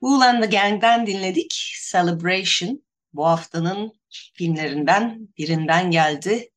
[0.00, 1.54] Wool and the Gang'den dinledik.
[1.92, 2.82] Celebration
[3.12, 3.92] bu haftanın
[4.34, 6.50] filmlerinden birinden geldi.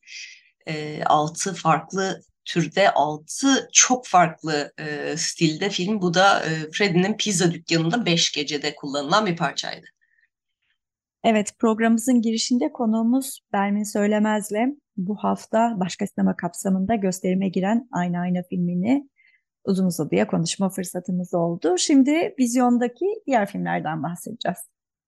[0.67, 6.01] E, altı farklı türde, altı çok farklı e, stilde film.
[6.01, 9.85] Bu da e, Freddy'nin pizza dükkanında beş gecede kullanılan bir parçaydı.
[11.23, 18.43] Evet, programımızın girişinde konuğumuz Bermin Söylemez'le bu hafta başka sinema kapsamında gösterime giren Aynı Ayna
[18.49, 19.09] filmini
[19.65, 21.77] uzun uzadıya konuşma fırsatımız oldu.
[21.77, 24.57] Şimdi vizyondaki diğer filmlerden bahsedeceğiz.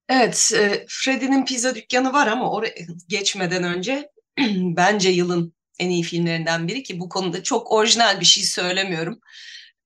[0.08, 2.74] Evet, e, Freddy'nin pizza dükkanı var ama oraya
[3.08, 4.10] geçmeden önce
[4.76, 9.20] bence yılın en iyi filmlerinden biri ki bu konuda çok orijinal bir şey söylemiyorum.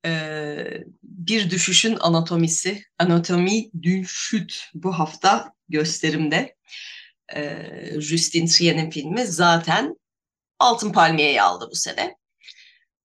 [0.07, 0.65] Ee,
[1.03, 6.57] bir düşüşün anatomisi, anatomi düşüt bu hafta gösterimde.
[7.35, 9.97] Ee, Justin Trier'in filmi zaten
[10.59, 12.17] Altın Palmiye'yi aldı bu sene.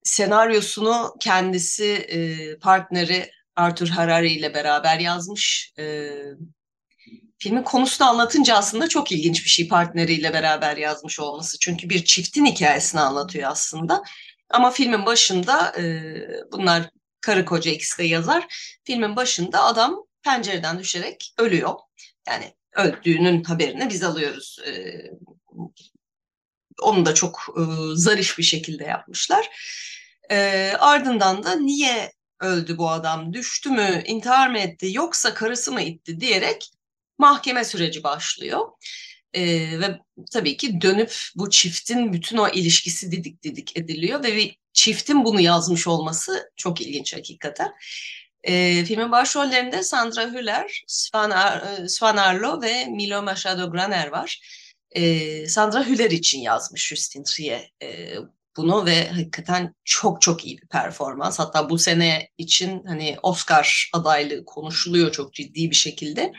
[0.03, 5.73] Senaryosunu kendisi e, partneri Arthur Harari ile beraber yazmış.
[5.79, 6.11] E,
[7.43, 11.59] filmin konusunu anlatınca aslında çok ilginç bir şey partneriyle beraber yazmış olması.
[11.59, 14.03] Çünkü bir çiftin hikayesini anlatıyor aslında.
[14.49, 16.13] Ama filmin başında e,
[16.51, 16.89] bunlar
[17.21, 18.47] karı koca ikisi de yazar.
[18.83, 21.75] Filmin başında adam pencereden düşerek ölüyor.
[22.27, 24.59] Yani öldüğünün haberini biz alıyoruz.
[24.67, 24.71] E,
[26.81, 27.61] onu da çok e,
[27.95, 29.49] zarif bir şekilde yapmışlar.
[30.31, 35.81] E, ardından da niye öldü bu adam, düştü mü, intihar mı etti, yoksa karısı mı
[35.81, 36.69] itti diyerek
[37.23, 38.61] mahkeme süreci başlıyor.
[39.33, 39.99] Ee, ve
[40.31, 45.41] tabii ki dönüp bu çiftin bütün o ilişkisi didik didik ediliyor ve bir çiftin bunu
[45.41, 47.71] yazmış olması çok ilginç hakikaten.
[48.43, 54.39] Ee, filmin başrollerinde Sandra Hüller, Svan, Ar Svan Arlo ve Milo Machado Graner var.
[54.91, 58.15] Ee, Sandra Hüller için yazmış Justin Trier e,
[58.57, 61.39] bunu ve hakikaten çok çok iyi bir performans.
[61.39, 66.33] Hatta bu sene için hani Oscar adaylığı konuşuluyor çok ciddi bir şekilde.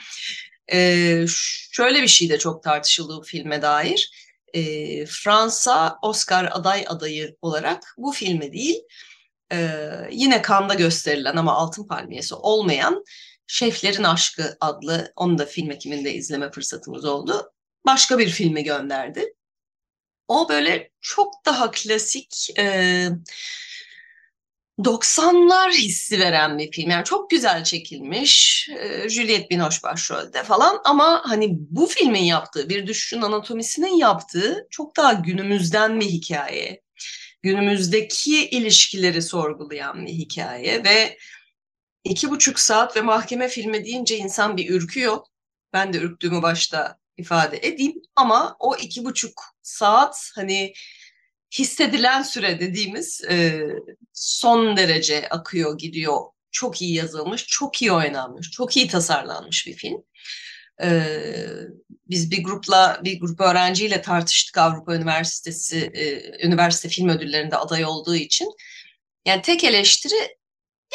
[0.72, 1.24] Ee,
[1.72, 4.10] şöyle bir şey de çok tartışıldı bu filme dair.
[4.54, 8.82] Ee, Fransa Oscar aday adayı olarak bu filme değil,
[9.52, 13.04] e, yine Kanda gösterilen ama altın palmiyesi olmayan
[13.46, 17.52] Şeflerin Aşkı adlı onu da film ekiminde izleme fırsatımız oldu.
[17.86, 19.34] Başka bir filmi gönderdi.
[20.28, 23.08] O böyle çok daha klasik e,
[24.78, 26.90] 90'lar hissi veren bir film.
[26.90, 28.68] Yani çok güzel çekilmiş.
[28.78, 34.96] E, Juliette Binoche başrolde falan ama hani bu filmin yaptığı, bir düşüşün anatomisinin yaptığı çok
[34.96, 36.82] daha günümüzden bir hikaye.
[37.42, 41.18] Günümüzdeki ilişkileri sorgulayan bir hikaye ve
[42.04, 45.18] iki buçuk saat ve mahkeme filmi deyince insan bir ürküyor.
[45.72, 50.72] Ben de ürktüğümü başta ifade edeyim ama o iki buçuk saat hani
[51.58, 53.62] hissedilen süre dediğimiz e,
[54.12, 56.20] son derece akıyor gidiyor.
[56.50, 60.04] Çok iyi yazılmış, çok iyi oynanmış, çok iyi tasarlanmış bir film.
[60.82, 61.30] Ee,
[62.10, 68.14] biz bir grupla, bir grup öğrenciyle tartıştık Avrupa Üniversitesi, e, üniversite film ödüllerinde aday olduğu
[68.14, 68.48] için.
[69.26, 70.36] Yani tek eleştiri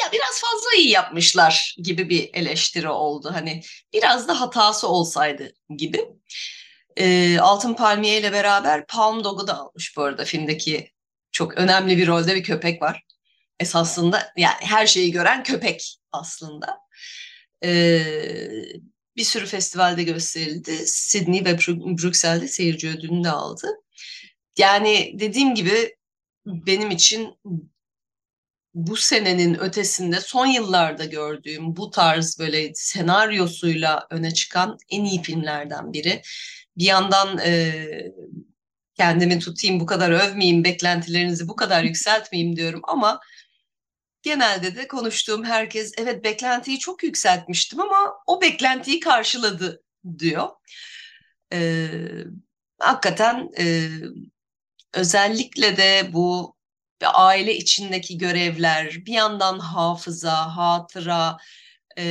[0.00, 3.30] ya biraz fazla iyi yapmışlar gibi bir eleştiri oldu.
[3.34, 6.19] Hani biraz da hatası olsaydı gibi.
[7.00, 10.90] E, Altın Palmiye ile beraber Palm Dog'u da almış bu arada filmdeki
[11.32, 13.04] çok önemli bir rolde bir köpek var.
[13.60, 16.78] Esasında yani her şeyi gören köpek aslında.
[17.64, 18.02] E,
[19.16, 20.76] bir sürü festivalde gösterildi.
[20.86, 21.58] Sydney ve
[21.98, 23.66] Brüksel'de seyirci ödülünü de aldı.
[24.58, 25.96] Yani dediğim gibi
[26.46, 27.38] benim için
[28.74, 35.92] bu senenin ötesinde son yıllarda gördüğüm bu tarz böyle senaryosuyla öne çıkan en iyi filmlerden
[35.92, 36.22] biri.
[36.76, 37.72] Bir yandan e,
[38.94, 43.20] kendimi tutayım bu kadar övmeyeyim, beklentilerinizi bu kadar yükseltmeyeyim diyorum ama
[44.22, 49.82] genelde de konuştuğum herkes evet beklentiyi çok yükseltmiştim ama o beklentiyi karşıladı
[50.18, 50.48] diyor.
[51.52, 51.88] E,
[52.78, 53.88] hakikaten e,
[54.94, 56.56] özellikle de bu
[57.04, 61.36] aile içindeki görevler, bir yandan hafıza, hatıra,
[61.98, 62.04] e,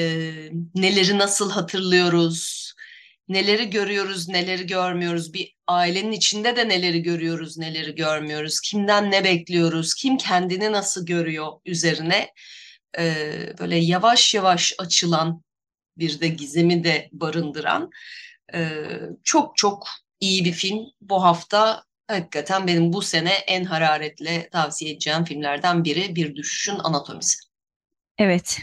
[0.75, 2.68] neleri nasıl hatırlıyoruz,
[3.29, 9.93] neleri görüyoruz, neleri görmüyoruz, bir ailenin içinde de neleri görüyoruz, neleri görmüyoruz, kimden ne bekliyoruz,
[9.93, 12.33] kim kendini nasıl görüyor üzerine
[12.97, 15.43] e, böyle yavaş yavaş açılan
[15.97, 17.89] bir de gizemi de barındıran
[18.53, 18.81] e,
[19.23, 19.87] çok çok
[20.19, 20.79] iyi bir film.
[21.01, 27.37] Bu hafta hakikaten benim bu sene en hararetle tavsiye edeceğim filmlerden biri Bir Düşüşün Anatomisi.
[28.17, 28.59] Evet,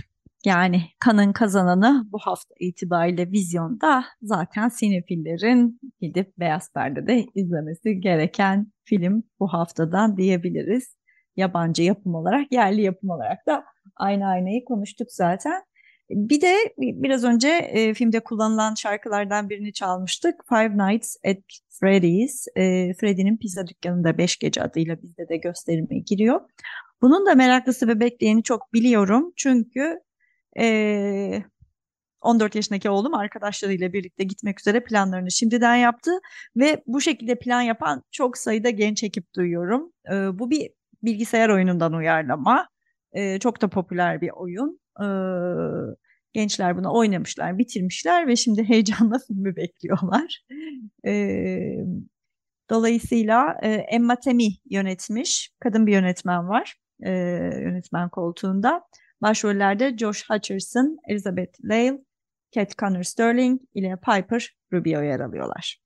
[0.47, 9.23] yani kanın kazananı bu hafta itibariyle vizyonda zaten sinefillerin gidip Beyaz Perde'de izlemesi gereken film
[9.41, 10.97] bu haftadan diyebiliriz.
[11.37, 13.65] Yabancı yapım olarak, yerli yapım olarak da
[13.97, 15.63] aynı aynayı konuştuk zaten.
[16.11, 20.35] Bir de biraz önce e, filmde kullanılan şarkılardan birini çalmıştık.
[20.49, 21.37] Five Nights at
[21.81, 22.47] Freddy's.
[22.57, 26.41] E, Freddy'nin pizza dükkanında Beş Gece adıyla bizde de gösterime giriyor.
[27.03, 29.33] Bunun da meraklısı ve bekleyeni çok biliyorum.
[29.37, 30.01] Çünkü
[30.59, 31.45] e,
[32.21, 36.11] 14 yaşındaki oğlum arkadaşlarıyla birlikte gitmek üzere planlarını şimdiden yaptı.
[36.57, 39.93] Ve bu şekilde plan yapan çok sayıda genç ekip duyuyorum.
[40.13, 40.71] E, bu bir
[41.03, 42.69] bilgisayar oyunundan uyarlama.
[43.13, 44.81] E, çok da popüler bir oyun.
[45.01, 45.07] E,
[46.33, 50.45] gençler bunu oynamışlar, bitirmişler ve şimdi heyecanla filmi bekliyorlar.
[51.07, 51.15] E,
[52.71, 57.11] dolayısıyla e, Emma Temi yönetmiş, kadın bir yönetmen var e,
[57.63, 58.83] yönetmen koltuğunda.
[59.23, 61.99] Başrollerde Josh Hutcherson, Elizabeth Lale,
[62.53, 65.79] Cat Connor Sterling ile Piper Rubio yer alıyorlar.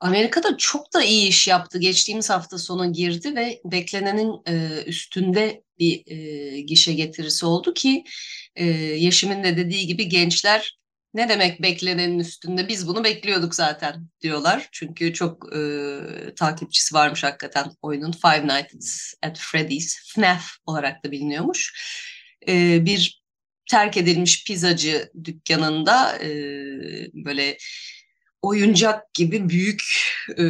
[0.00, 1.78] Amerika'da çok da iyi iş yaptı.
[1.78, 8.04] Geçtiğimiz hafta sonu girdi ve beklenenin e, üstünde bir e, gişe getirisi oldu ki
[8.56, 10.78] e, Yeşim'in de dediği gibi gençler
[11.14, 14.68] ne demek beklenenin üstünde biz bunu bekliyorduk zaten diyorlar.
[14.72, 16.00] Çünkü çok e,
[16.36, 21.74] takipçisi varmış hakikaten oyunun Five Nights at Freddy's FNAF olarak da biliniyormuş.
[22.48, 23.22] E, bir
[23.70, 26.30] terk edilmiş pizzacı dükkanında e,
[27.14, 27.56] böyle
[28.42, 29.82] oyuncak gibi büyük
[30.38, 30.44] e,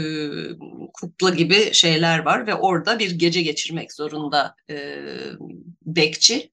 [0.94, 4.96] kukla gibi şeyler var ve orada bir gece geçirmek zorunda e,
[5.83, 6.53] bekçi.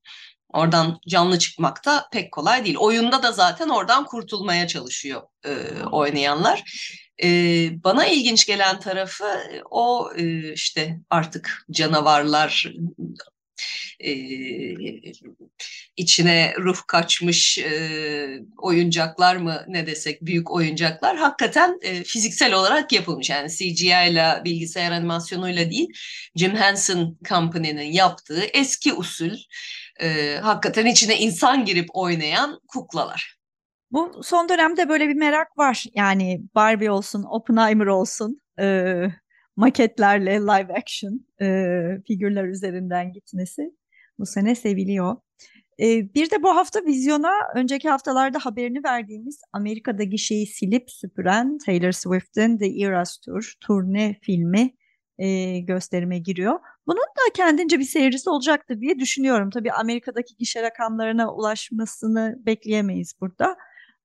[0.53, 2.75] Oradan canlı çıkmak da pek kolay değil.
[2.79, 6.63] Oyunda da zaten oradan kurtulmaya çalışıyor e, oynayanlar.
[7.23, 7.29] E,
[7.83, 9.25] bana ilginç gelen tarafı
[9.71, 12.73] o e, işte artık canavarlar
[13.99, 14.13] e,
[15.97, 17.59] içine ruh kaçmış
[18.57, 23.29] oyuncaklar mı ne desek büyük oyuncaklar hakikaten fiziksel olarak yapılmış.
[23.29, 25.87] Yani CGI ile bilgisayar animasyonuyla değil
[26.35, 29.35] Jim Henson Company'nin yaptığı eski usul
[30.41, 33.37] hakikaten içine insan girip oynayan kuklalar.
[33.91, 35.85] Bu son dönemde böyle bir merak var.
[35.93, 38.41] Yani Barbie olsun, Oppenheimer olsun,
[39.57, 41.47] maketlerle live action e,
[42.07, 43.61] figürler üzerinden gitmesi.
[44.19, 45.15] Bu sene seviliyor.
[45.79, 51.91] Ee, bir de bu hafta vizyona önceki haftalarda haberini verdiğimiz Amerika'da gişeyi silip süpüren Taylor
[51.91, 54.73] Swift'in The Eras Tour turne filmi
[55.17, 56.59] e, gösterime giriyor.
[56.87, 59.49] Bunun da kendince bir seyircisi olacaktır diye düşünüyorum.
[59.49, 63.57] Tabii Amerika'daki gişe rakamlarına ulaşmasını bekleyemeyiz burada.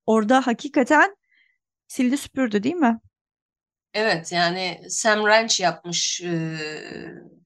[0.06, 1.16] Orada hakikaten
[1.88, 3.00] sildi süpürdü değil mi?
[3.94, 6.58] Evet yani Sam Ranch yapmış e,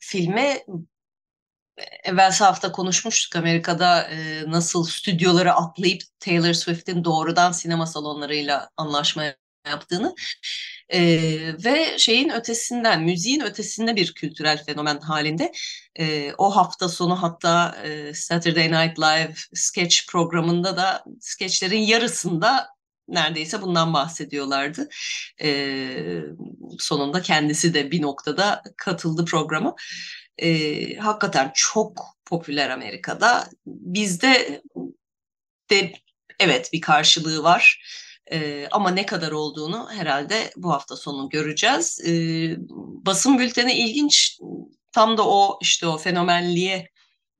[0.01, 0.59] filmi.
[2.05, 9.24] Evvel hafta konuşmuştuk Amerika'da e, nasıl stüdyoları atlayıp Taylor Swift'in doğrudan sinema salonlarıyla anlaşma
[9.66, 10.14] yaptığını
[10.88, 11.01] e,
[11.64, 15.53] ve şeyin ötesinden, müziğin ötesinde bir kültürel fenomen halinde.
[15.99, 22.75] E, o hafta sonu hatta e, Saturday Night Live sketch programında da sketchlerin yarısında
[23.09, 24.88] neredeyse bundan bahsediyorlardı.
[25.42, 26.20] E,
[26.78, 29.74] sonunda kendisi de bir noktada katıldı programa.
[30.38, 33.48] E, hakikaten çok popüler Amerika'da.
[33.66, 34.62] Bizde
[35.70, 35.92] de
[36.40, 37.82] evet bir karşılığı var.
[38.32, 42.00] E, ama ne kadar olduğunu herhalde bu hafta sonu göreceğiz.
[42.07, 42.12] E,
[43.07, 44.38] basın bülteni ilginç.
[44.92, 46.90] Tam da o işte o fenomenliğe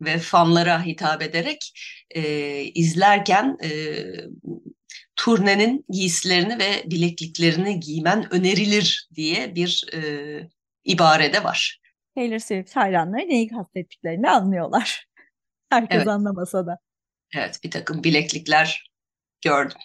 [0.01, 1.73] ve fanlara hitap ederek
[2.11, 2.23] e,
[2.63, 3.71] izlerken e,
[5.17, 10.03] turnenin giysilerini ve bilekliklerini giymen önerilir diye bir e,
[11.33, 11.81] de var.
[12.15, 15.07] Taylor Swift hayranları neyi kastettiklerini anlıyorlar.
[15.71, 16.09] Herkes evet.
[16.09, 16.79] anlamasa da.
[17.35, 18.91] Evet bir takım bileklikler
[19.45, 19.79] gördüm.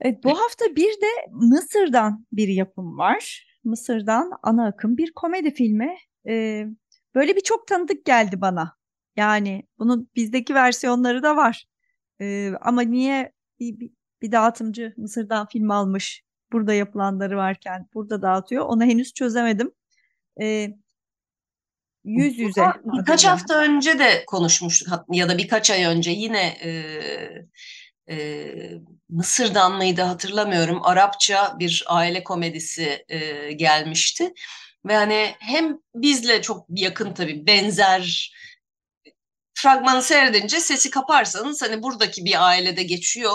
[0.00, 3.46] Evet, bu hafta bir de Mısır'dan bir yapım var.
[3.64, 5.96] Mısır'dan ana akım bir komedi filmi.
[6.28, 6.66] Ee,
[7.14, 8.76] böyle bir çok tanıdık geldi bana.
[9.16, 11.66] Yani bunun bizdeki versiyonları da var.
[12.20, 13.90] Ee, ama niye bir, bir,
[14.22, 19.72] bir dağıtımcı Mısır'dan film almış burada yapılanları varken burada dağıtıyor onu henüz çözemedim.
[20.40, 20.68] Ee,
[22.04, 22.62] yüz yüze.
[22.84, 26.70] Birkaç hafta önce de konuşmuştuk ya da birkaç ay önce yine e,
[28.10, 28.54] e,
[29.08, 30.80] Mısır'dan mıydı hatırlamıyorum.
[30.82, 34.32] Arapça bir aile komedisi e, gelmişti.
[34.86, 38.32] Ve hani hem bizle çok yakın tabii benzer
[39.62, 43.30] fragmanı seyredince sesi kaparsanız hani buradaki bir ailede geçiyor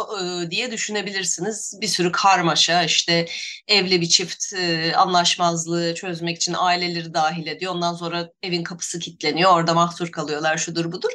[0.51, 1.77] diye düşünebilirsiniz.
[1.81, 3.25] Bir sürü karmaşa işte
[3.67, 4.53] evli bir çift
[4.95, 7.75] anlaşmazlığı çözmek için aileleri dahil ediyor.
[7.75, 11.11] Ondan sonra evin kapısı kilitleniyor orada mahsur kalıyorlar şudur budur.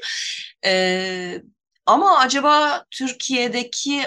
[0.64, 1.42] E,
[1.86, 4.06] ama acaba Türkiye'deki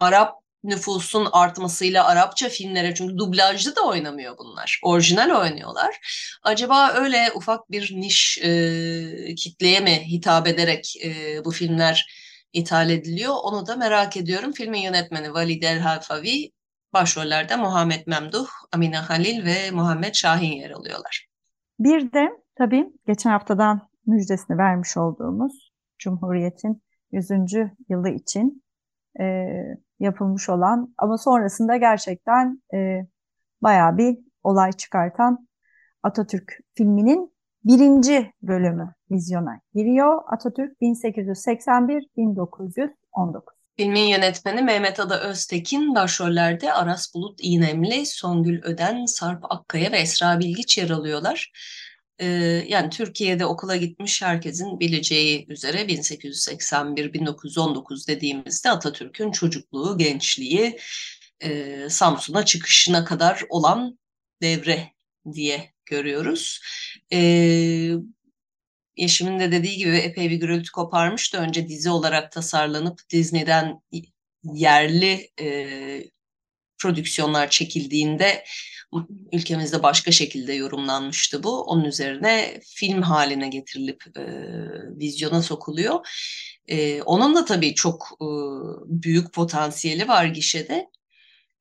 [0.00, 4.80] Arap nüfusun artmasıyla Arapça filmlere çünkü dublajlı da oynamıyor bunlar.
[4.84, 6.00] Orijinal oynuyorlar.
[6.42, 12.06] Acaba öyle ufak bir niş e, kitleye mi hitap ederek e, bu filmler
[12.52, 13.34] ithal ediliyor?
[13.42, 14.52] Onu da merak ediyorum.
[14.52, 16.52] Filmin yönetmeni Valide El Halfavi,
[16.92, 21.26] başrollerde Muhammed Memduh, Amine Halil ve Muhammed Şahin yer alıyorlar.
[21.78, 26.82] Bir de tabii geçen haftadan müjdesini vermiş olduğumuz Cumhuriyet'in
[27.12, 27.30] 100.
[27.88, 28.62] yılı için
[29.20, 29.46] e,
[30.00, 33.06] yapılmış olan ama sonrasında gerçekten e,
[33.62, 35.48] bayağı bir olay çıkartan
[36.02, 37.32] Atatürk filminin
[37.64, 40.22] birinci bölümü vizyona giriyor.
[40.26, 43.42] Atatürk 1881-1919.
[43.76, 50.40] Filmin yönetmeni Mehmet Ada Öztekin, başrollerde Aras Bulut İğnemli, Songül Öden, Sarp Akkaya ve Esra
[50.40, 51.52] Bilgiç yer alıyorlar.
[52.22, 60.78] Ee, yani Türkiye'de okula gitmiş herkesin bileceği üzere 1881-1919 dediğimizde Atatürk'ün çocukluğu, gençliği,
[61.40, 63.98] e, Samsun'a çıkışına kadar olan
[64.42, 64.92] devre
[65.32, 66.60] diye görüyoruz.
[67.12, 67.90] Ee,
[68.96, 71.38] Yeşim'in de dediği gibi epey bir gürültü koparmıştı.
[71.38, 73.82] Önce dizi olarak tasarlanıp Disney'den
[74.44, 75.46] yerli e,
[76.82, 78.44] prodüksiyonlar çekildiğinde
[79.32, 81.62] ülkemizde başka şekilde yorumlanmıştı bu.
[81.62, 84.24] Onun üzerine film haline getirilip e,
[84.98, 86.06] vizyona sokuluyor.
[86.68, 88.26] E, onun da tabii çok e,
[88.86, 90.88] büyük potansiyeli var gişede.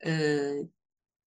[0.06, 0.40] E,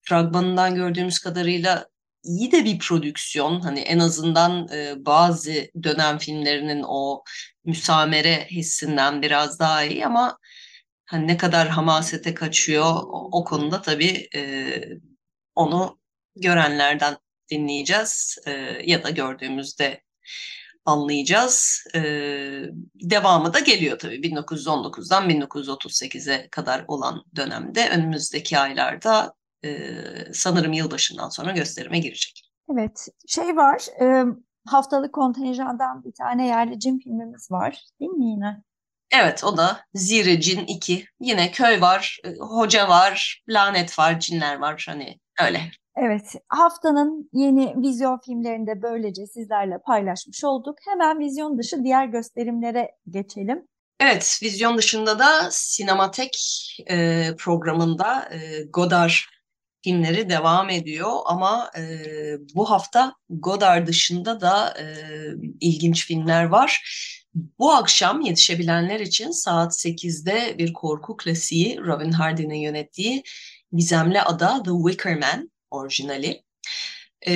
[0.01, 1.87] fragmanından gördüğümüz kadarıyla
[2.23, 3.59] iyi de bir prodüksiyon.
[3.59, 7.23] Hani en azından e, bazı dönem filmlerinin o
[7.65, 10.37] müsamere hissinden biraz daha iyi ama
[11.05, 12.95] hani ne kadar hamasete kaçıyor
[13.31, 14.41] o, konuda tabii e,
[15.55, 15.99] onu
[16.35, 17.17] görenlerden
[17.51, 18.51] dinleyeceğiz e,
[18.85, 20.01] ya da gördüğümüzde
[20.85, 21.83] anlayacağız.
[21.95, 22.01] E,
[22.95, 29.33] devamı da geliyor tabii 1919'dan 1938'e kadar olan dönemde önümüzdeki aylarda
[30.33, 32.51] sanırım yılbaşından sonra gösterime girecek.
[32.73, 34.25] Evet şey var e,
[34.65, 38.63] haftalık kontenjandan bir tane yerli cin filmimiz var değil mi yine?
[39.11, 41.05] Evet o da Zire Cin 2.
[41.19, 44.85] Yine köy var, e, hoca var, lanet var, cinler var.
[44.87, 45.61] Hani Öyle.
[45.97, 50.77] Evet, haftanın yeni vizyon filmlerini de böylece sizlerle paylaşmış olduk.
[50.89, 53.67] Hemen vizyon dışı diğer gösterimlere geçelim.
[53.99, 56.37] Evet, vizyon dışında da Sinematek
[56.89, 59.11] e, programında e, Godard
[59.83, 61.81] filmleri devam ediyor ama e,
[62.55, 64.85] bu hafta Godard dışında da e,
[65.59, 66.81] ilginç filmler var.
[67.35, 73.23] Bu akşam yetişebilenler için saat 8'de bir korku klasiği Robin Hardy'nin yönettiği
[73.73, 76.43] Gizemli Ada The Wicker Man orijinali.
[77.21, 77.33] Ee,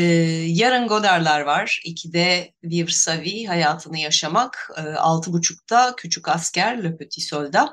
[0.47, 1.81] yarın Godard'lar var.
[1.85, 4.71] İkide Vivre sa vie, hayatını yaşamak.
[4.77, 7.69] Ee, altı buçukta Küçük Asker Le Petit Soldat.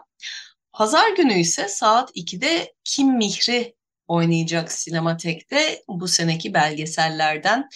[0.73, 3.75] Pazar günü ise saat 2'de Kim Mihri
[4.09, 7.69] oynayacak Sinematek'te bu seneki belgesellerden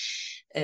[0.56, 0.62] e,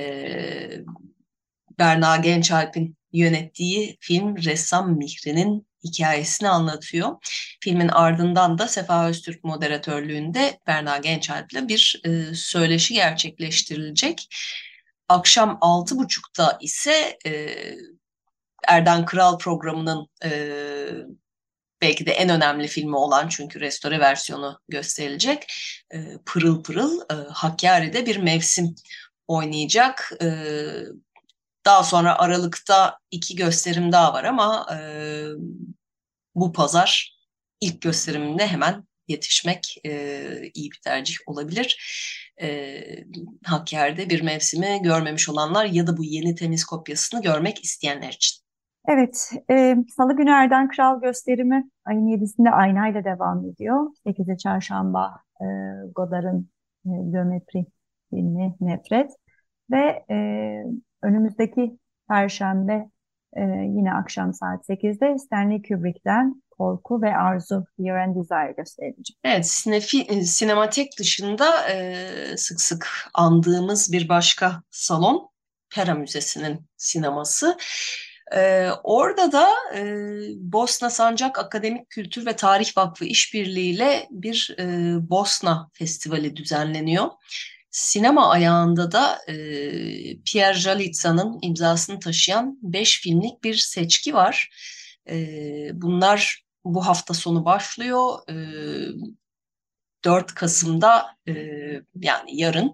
[1.78, 7.16] Berna Gençalp'in yönettiği film Ressam Mihri'nin hikayesini anlatıyor.
[7.60, 14.28] Filmin ardından da Sefa Öztürk moderatörlüğünde Berna Gençalp'le bir e, söyleşi gerçekleştirilecek.
[15.08, 17.54] Akşam altı buçukta ise e,
[18.68, 20.30] Erden Kral programının e,
[21.82, 25.46] belki de en önemli filmi olan çünkü restore versiyonu gösterilecek.
[25.94, 28.74] E, pırıl pırıl e, Hakkari'de bir mevsim
[29.26, 30.12] oynayacak.
[30.22, 30.28] E,
[31.66, 34.78] daha sonra Aralık'ta iki gösterim daha var ama e,
[36.34, 37.18] bu pazar
[37.60, 39.90] ilk gösteriminde hemen yetişmek e,
[40.54, 41.78] iyi bir tercih olabilir.
[42.42, 42.80] E,
[43.44, 48.46] Hakkari'de bir mevsimi görmemiş olanlar ya da bu yeni temiz kopyasını görmek isteyenler için.
[48.88, 53.86] Evet, e, Salı günü Erden Kral gösterimi ayın 7'sinde aynayla devam ediyor.
[54.06, 55.46] 8'e çarşamba e,
[55.94, 56.50] Godard'ın
[56.86, 57.66] e, geometri
[58.10, 59.10] filmi Nefret
[59.70, 60.16] ve e,
[61.06, 61.78] önümüzdeki
[62.08, 62.90] Perşembe
[63.36, 63.42] e,
[63.76, 69.16] yine akşam saat 8'de Stanley Kubrick'ten Korku ve Arzu Fear and Desire gösterilecek.
[69.24, 75.30] Evet, sinefi, e, sinematek dışında e, sık sık andığımız bir başka salon
[75.74, 77.56] Pera Müzesi'nin sineması.
[78.34, 79.82] Ee, orada da e,
[80.36, 84.64] Bosna Sancak Akademik Kültür ve Tarih Vakfı işbirliğiyle bir e,
[85.10, 87.10] Bosna Festivali düzenleniyor.
[87.76, 89.34] Sinema ayağında da e,
[90.24, 94.50] Pierre Jalitsa'nın imzasını taşıyan beş filmlik bir seçki var.
[95.08, 95.16] E,
[95.72, 98.18] bunlar bu hafta sonu başlıyor.
[98.30, 98.34] E,
[100.04, 101.32] 4 Kasım'da e,
[102.00, 102.72] yani yarın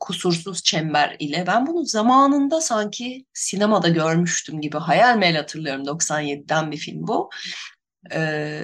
[0.00, 6.78] Kusursuz Çember ile ben bunu zamanında sanki sinemada görmüştüm gibi hayal meyil hatırlıyorum 97'den bir
[6.78, 7.30] film bu.
[8.12, 8.60] E,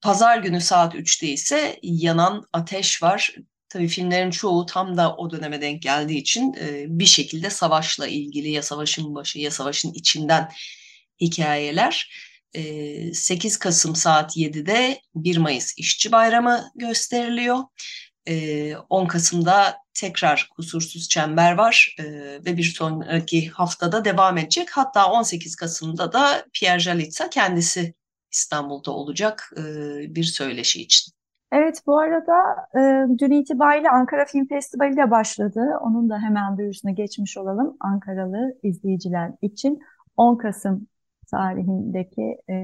[0.00, 3.34] Pazar günü saat 3'te ise Yanan Ateş var.
[3.68, 8.50] Tabii filmlerin çoğu tam da o döneme denk geldiği için e, bir şekilde savaşla ilgili
[8.50, 10.52] ya savaşın başı ya savaşın içinden
[11.20, 12.10] hikayeler.
[13.12, 17.58] 8 Kasım saat 7'de 1 Mayıs İşçi Bayramı gösteriliyor.
[18.88, 21.96] 10 Kasım'da tekrar Kusursuz Çember var
[22.46, 24.70] ve bir sonraki haftada devam edecek.
[24.70, 27.94] Hatta 18 Kasım'da da Pierre Jalitsa kendisi
[28.32, 29.52] İstanbul'da olacak
[30.08, 31.12] bir söyleşi için.
[31.54, 32.34] Evet bu arada
[32.76, 35.78] e, dün itibariyle Ankara Film Festivali de başladı.
[35.80, 39.80] Onun da hemen duyurusuna geçmiş olalım Ankaralı izleyiciler için.
[40.16, 40.86] 10 Kasım
[41.30, 42.54] tarihindeki e,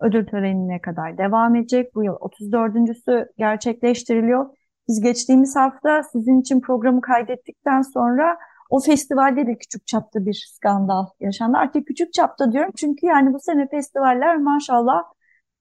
[0.00, 1.94] ödül törenine kadar devam edecek.
[1.94, 4.46] Bu yıl 34.sü gerçekleştiriliyor.
[4.88, 8.38] Biz geçtiğimiz hafta sizin için programı kaydettikten sonra
[8.70, 11.58] o festivalde de küçük çapta bir skandal yaşandı.
[11.58, 15.02] Artık küçük çapta diyorum çünkü yani bu sene festivaller maşallah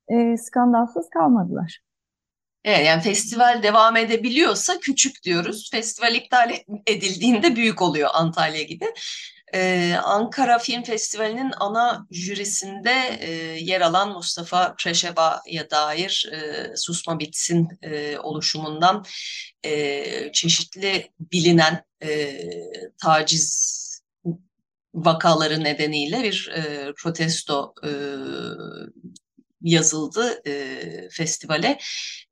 [0.07, 1.86] e, skandalsız kalmadılar.
[2.68, 5.70] Evet yani festival devam edebiliyorsa küçük diyoruz.
[5.72, 6.51] Festival iptal
[6.88, 8.86] edildiğinde büyük oluyor Antalya gibi.
[9.53, 17.68] Ee, Ankara Film Festivali'nin ana jürisinde e, yer alan Mustafa Preşeva'ya dair e, Susma Bitsin
[17.82, 19.05] e, oluşumundan
[19.65, 22.41] e, çeşitli bilinen e,
[23.01, 23.78] taciz
[24.93, 27.91] vakaları nedeniyle bir e, protesto e,
[29.70, 31.78] yazıldı e, festivale.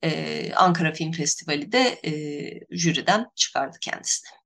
[0.04, 2.12] E, Ankara Film Festivali de e,
[2.70, 4.46] jüriden çıkardı kendisini.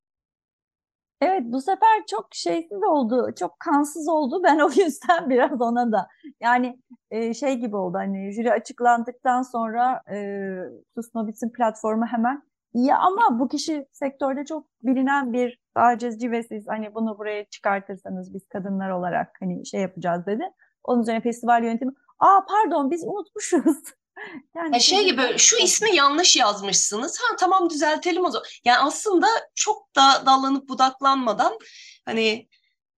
[1.21, 4.41] Evet bu sefer çok şeysiz oldu, çok kansız oldu.
[4.43, 6.07] Ben o yüzden biraz ona da
[6.41, 6.79] yani
[7.11, 10.17] e, şey gibi oldu hani jüri açıklandıktan sonra e,
[10.95, 16.95] Susnobis'in platformu hemen iyi ama bu kişi sektörde çok bilinen bir tacizci ve siz hani
[16.95, 20.43] bunu buraya çıkartırsanız biz kadınlar olarak hani şey yapacağız dedi.
[20.83, 23.77] Onun üzerine festival yönetimi aa pardon biz unutmuşuz.
[24.55, 27.19] Yani e şey gibi şu ismi yanlış yazmışsınız.
[27.21, 28.45] Ha tamam düzeltelim o zaman.
[28.65, 31.57] Yani aslında çok da dallanıp budaklanmadan
[32.05, 32.47] hani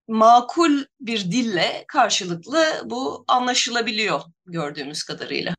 [0.08, 5.54] makul bir dille karşılıklı bu anlaşılabiliyor gördüğümüz kadarıyla.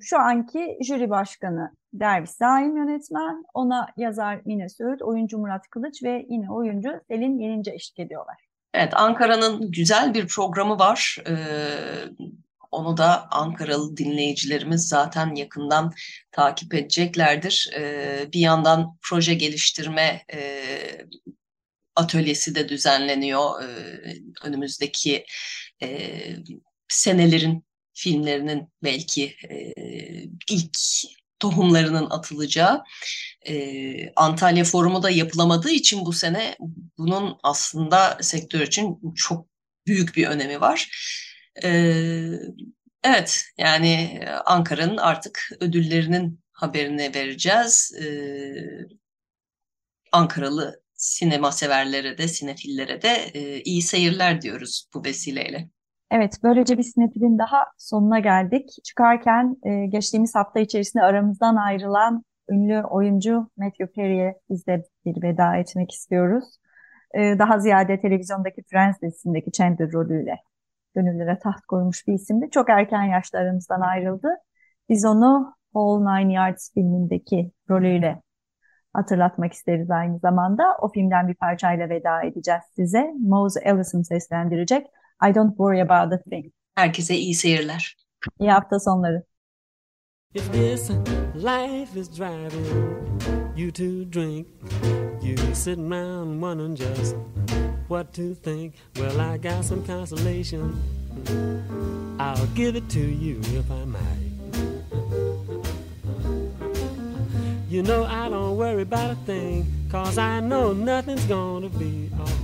[0.00, 6.26] Şu anki jüri başkanı Derviş Zaim yönetmen, ona yazar Mine Söğüt, oyuncu Murat Kılıç ve
[6.28, 8.36] yine oyuncu Selin Yenince eşlik ediyorlar.
[8.74, 11.18] Evet, Ankara'nın güzel bir programı var.
[11.28, 11.34] Ee,
[12.74, 15.92] onu da Ankaralı dinleyicilerimiz zaten yakından
[16.32, 17.70] takip edeceklerdir.
[17.76, 20.60] Ee, bir yandan proje geliştirme e,
[21.96, 23.62] atölyesi de düzenleniyor.
[23.62, 25.26] Ee, önümüzdeki
[25.82, 26.08] e,
[26.88, 27.64] senelerin
[27.94, 29.74] filmlerinin belki e,
[30.50, 30.78] ilk
[31.38, 32.82] tohumlarının atılacağı.
[33.48, 36.56] E, Antalya Forumu da yapılamadığı için bu sene
[36.98, 39.46] bunun aslında sektör için çok
[39.86, 40.88] büyük bir önemi var.
[43.04, 47.92] Evet, yani Ankara'nın artık ödüllerinin haberini vereceğiz.
[50.12, 53.32] Ankaralı sinema severlere de, sinefillere de
[53.62, 55.68] iyi seyirler diyoruz bu vesileyle.
[56.10, 58.70] Evet, böylece bir sinefilin daha sonuna geldik.
[58.84, 59.56] Çıkarken
[59.88, 66.44] geçtiğimiz hafta içerisinde aramızdan ayrılan ünlü oyuncu Matthew Perry'e biz de bir veda etmek istiyoruz.
[67.14, 70.36] Daha ziyade televizyondaki Friends dizisindeki Chandler rolüyle
[70.94, 72.50] gönüllere taht koymuş bir isimdi.
[72.50, 74.28] Çok erken yaşta aramızdan ayrıldı.
[74.88, 78.22] Biz onu All Nine Yards filmindeki rolüyle
[78.92, 80.62] hatırlatmak isteriz aynı zamanda.
[80.80, 83.12] O filmden bir parçayla veda edeceğiz size.
[83.20, 84.86] Mose Ellison seslendirecek.
[85.30, 86.46] I don't worry about a thing.
[86.74, 87.96] Herkese iyi seyirler.
[88.40, 89.24] İyi hafta sonları.
[90.34, 90.90] If this
[91.34, 92.66] life is driving
[93.56, 94.46] you to drink,
[95.24, 97.16] you sitting around wondering just
[97.88, 98.74] what to think.
[98.96, 100.78] Well, I got some consolation.
[102.20, 104.24] I'll give it to you if I might.
[107.68, 112.34] You know I don't worry about a thing, cause I know nothing's gonna be alright.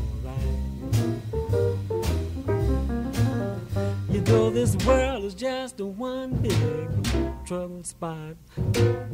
[4.11, 6.57] You know this world is just a one big
[7.47, 8.35] troubled spot.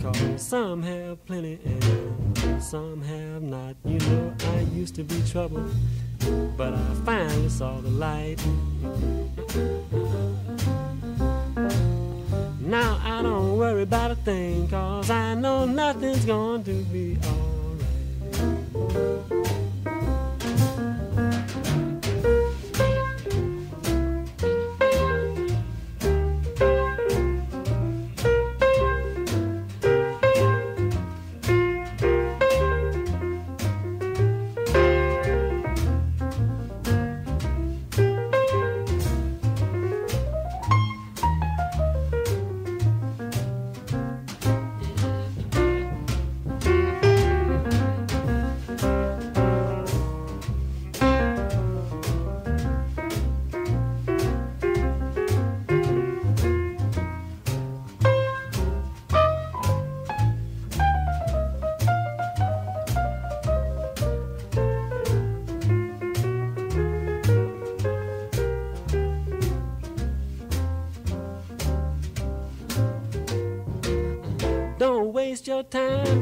[0.00, 3.76] Cause some have plenty and some have not.
[3.84, 5.70] You know I used to be troubled,
[6.56, 8.36] but I finally saw the light.
[12.60, 17.56] Now I don't worry about a thing, cause I know nothing's going to be alright.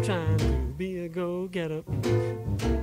[0.04, 0.46] Trying to
[0.76, 1.82] be a go getter.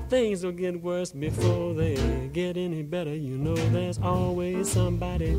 [0.10, 3.14] Things will get worse before they get any better.
[3.14, 5.38] You know, there's always somebody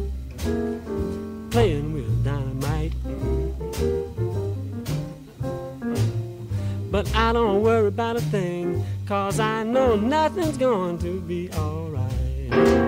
[1.51, 2.93] playing with dynamite.
[6.93, 12.82] But I don't worry about a thing, cause I know nothing's going to be alright.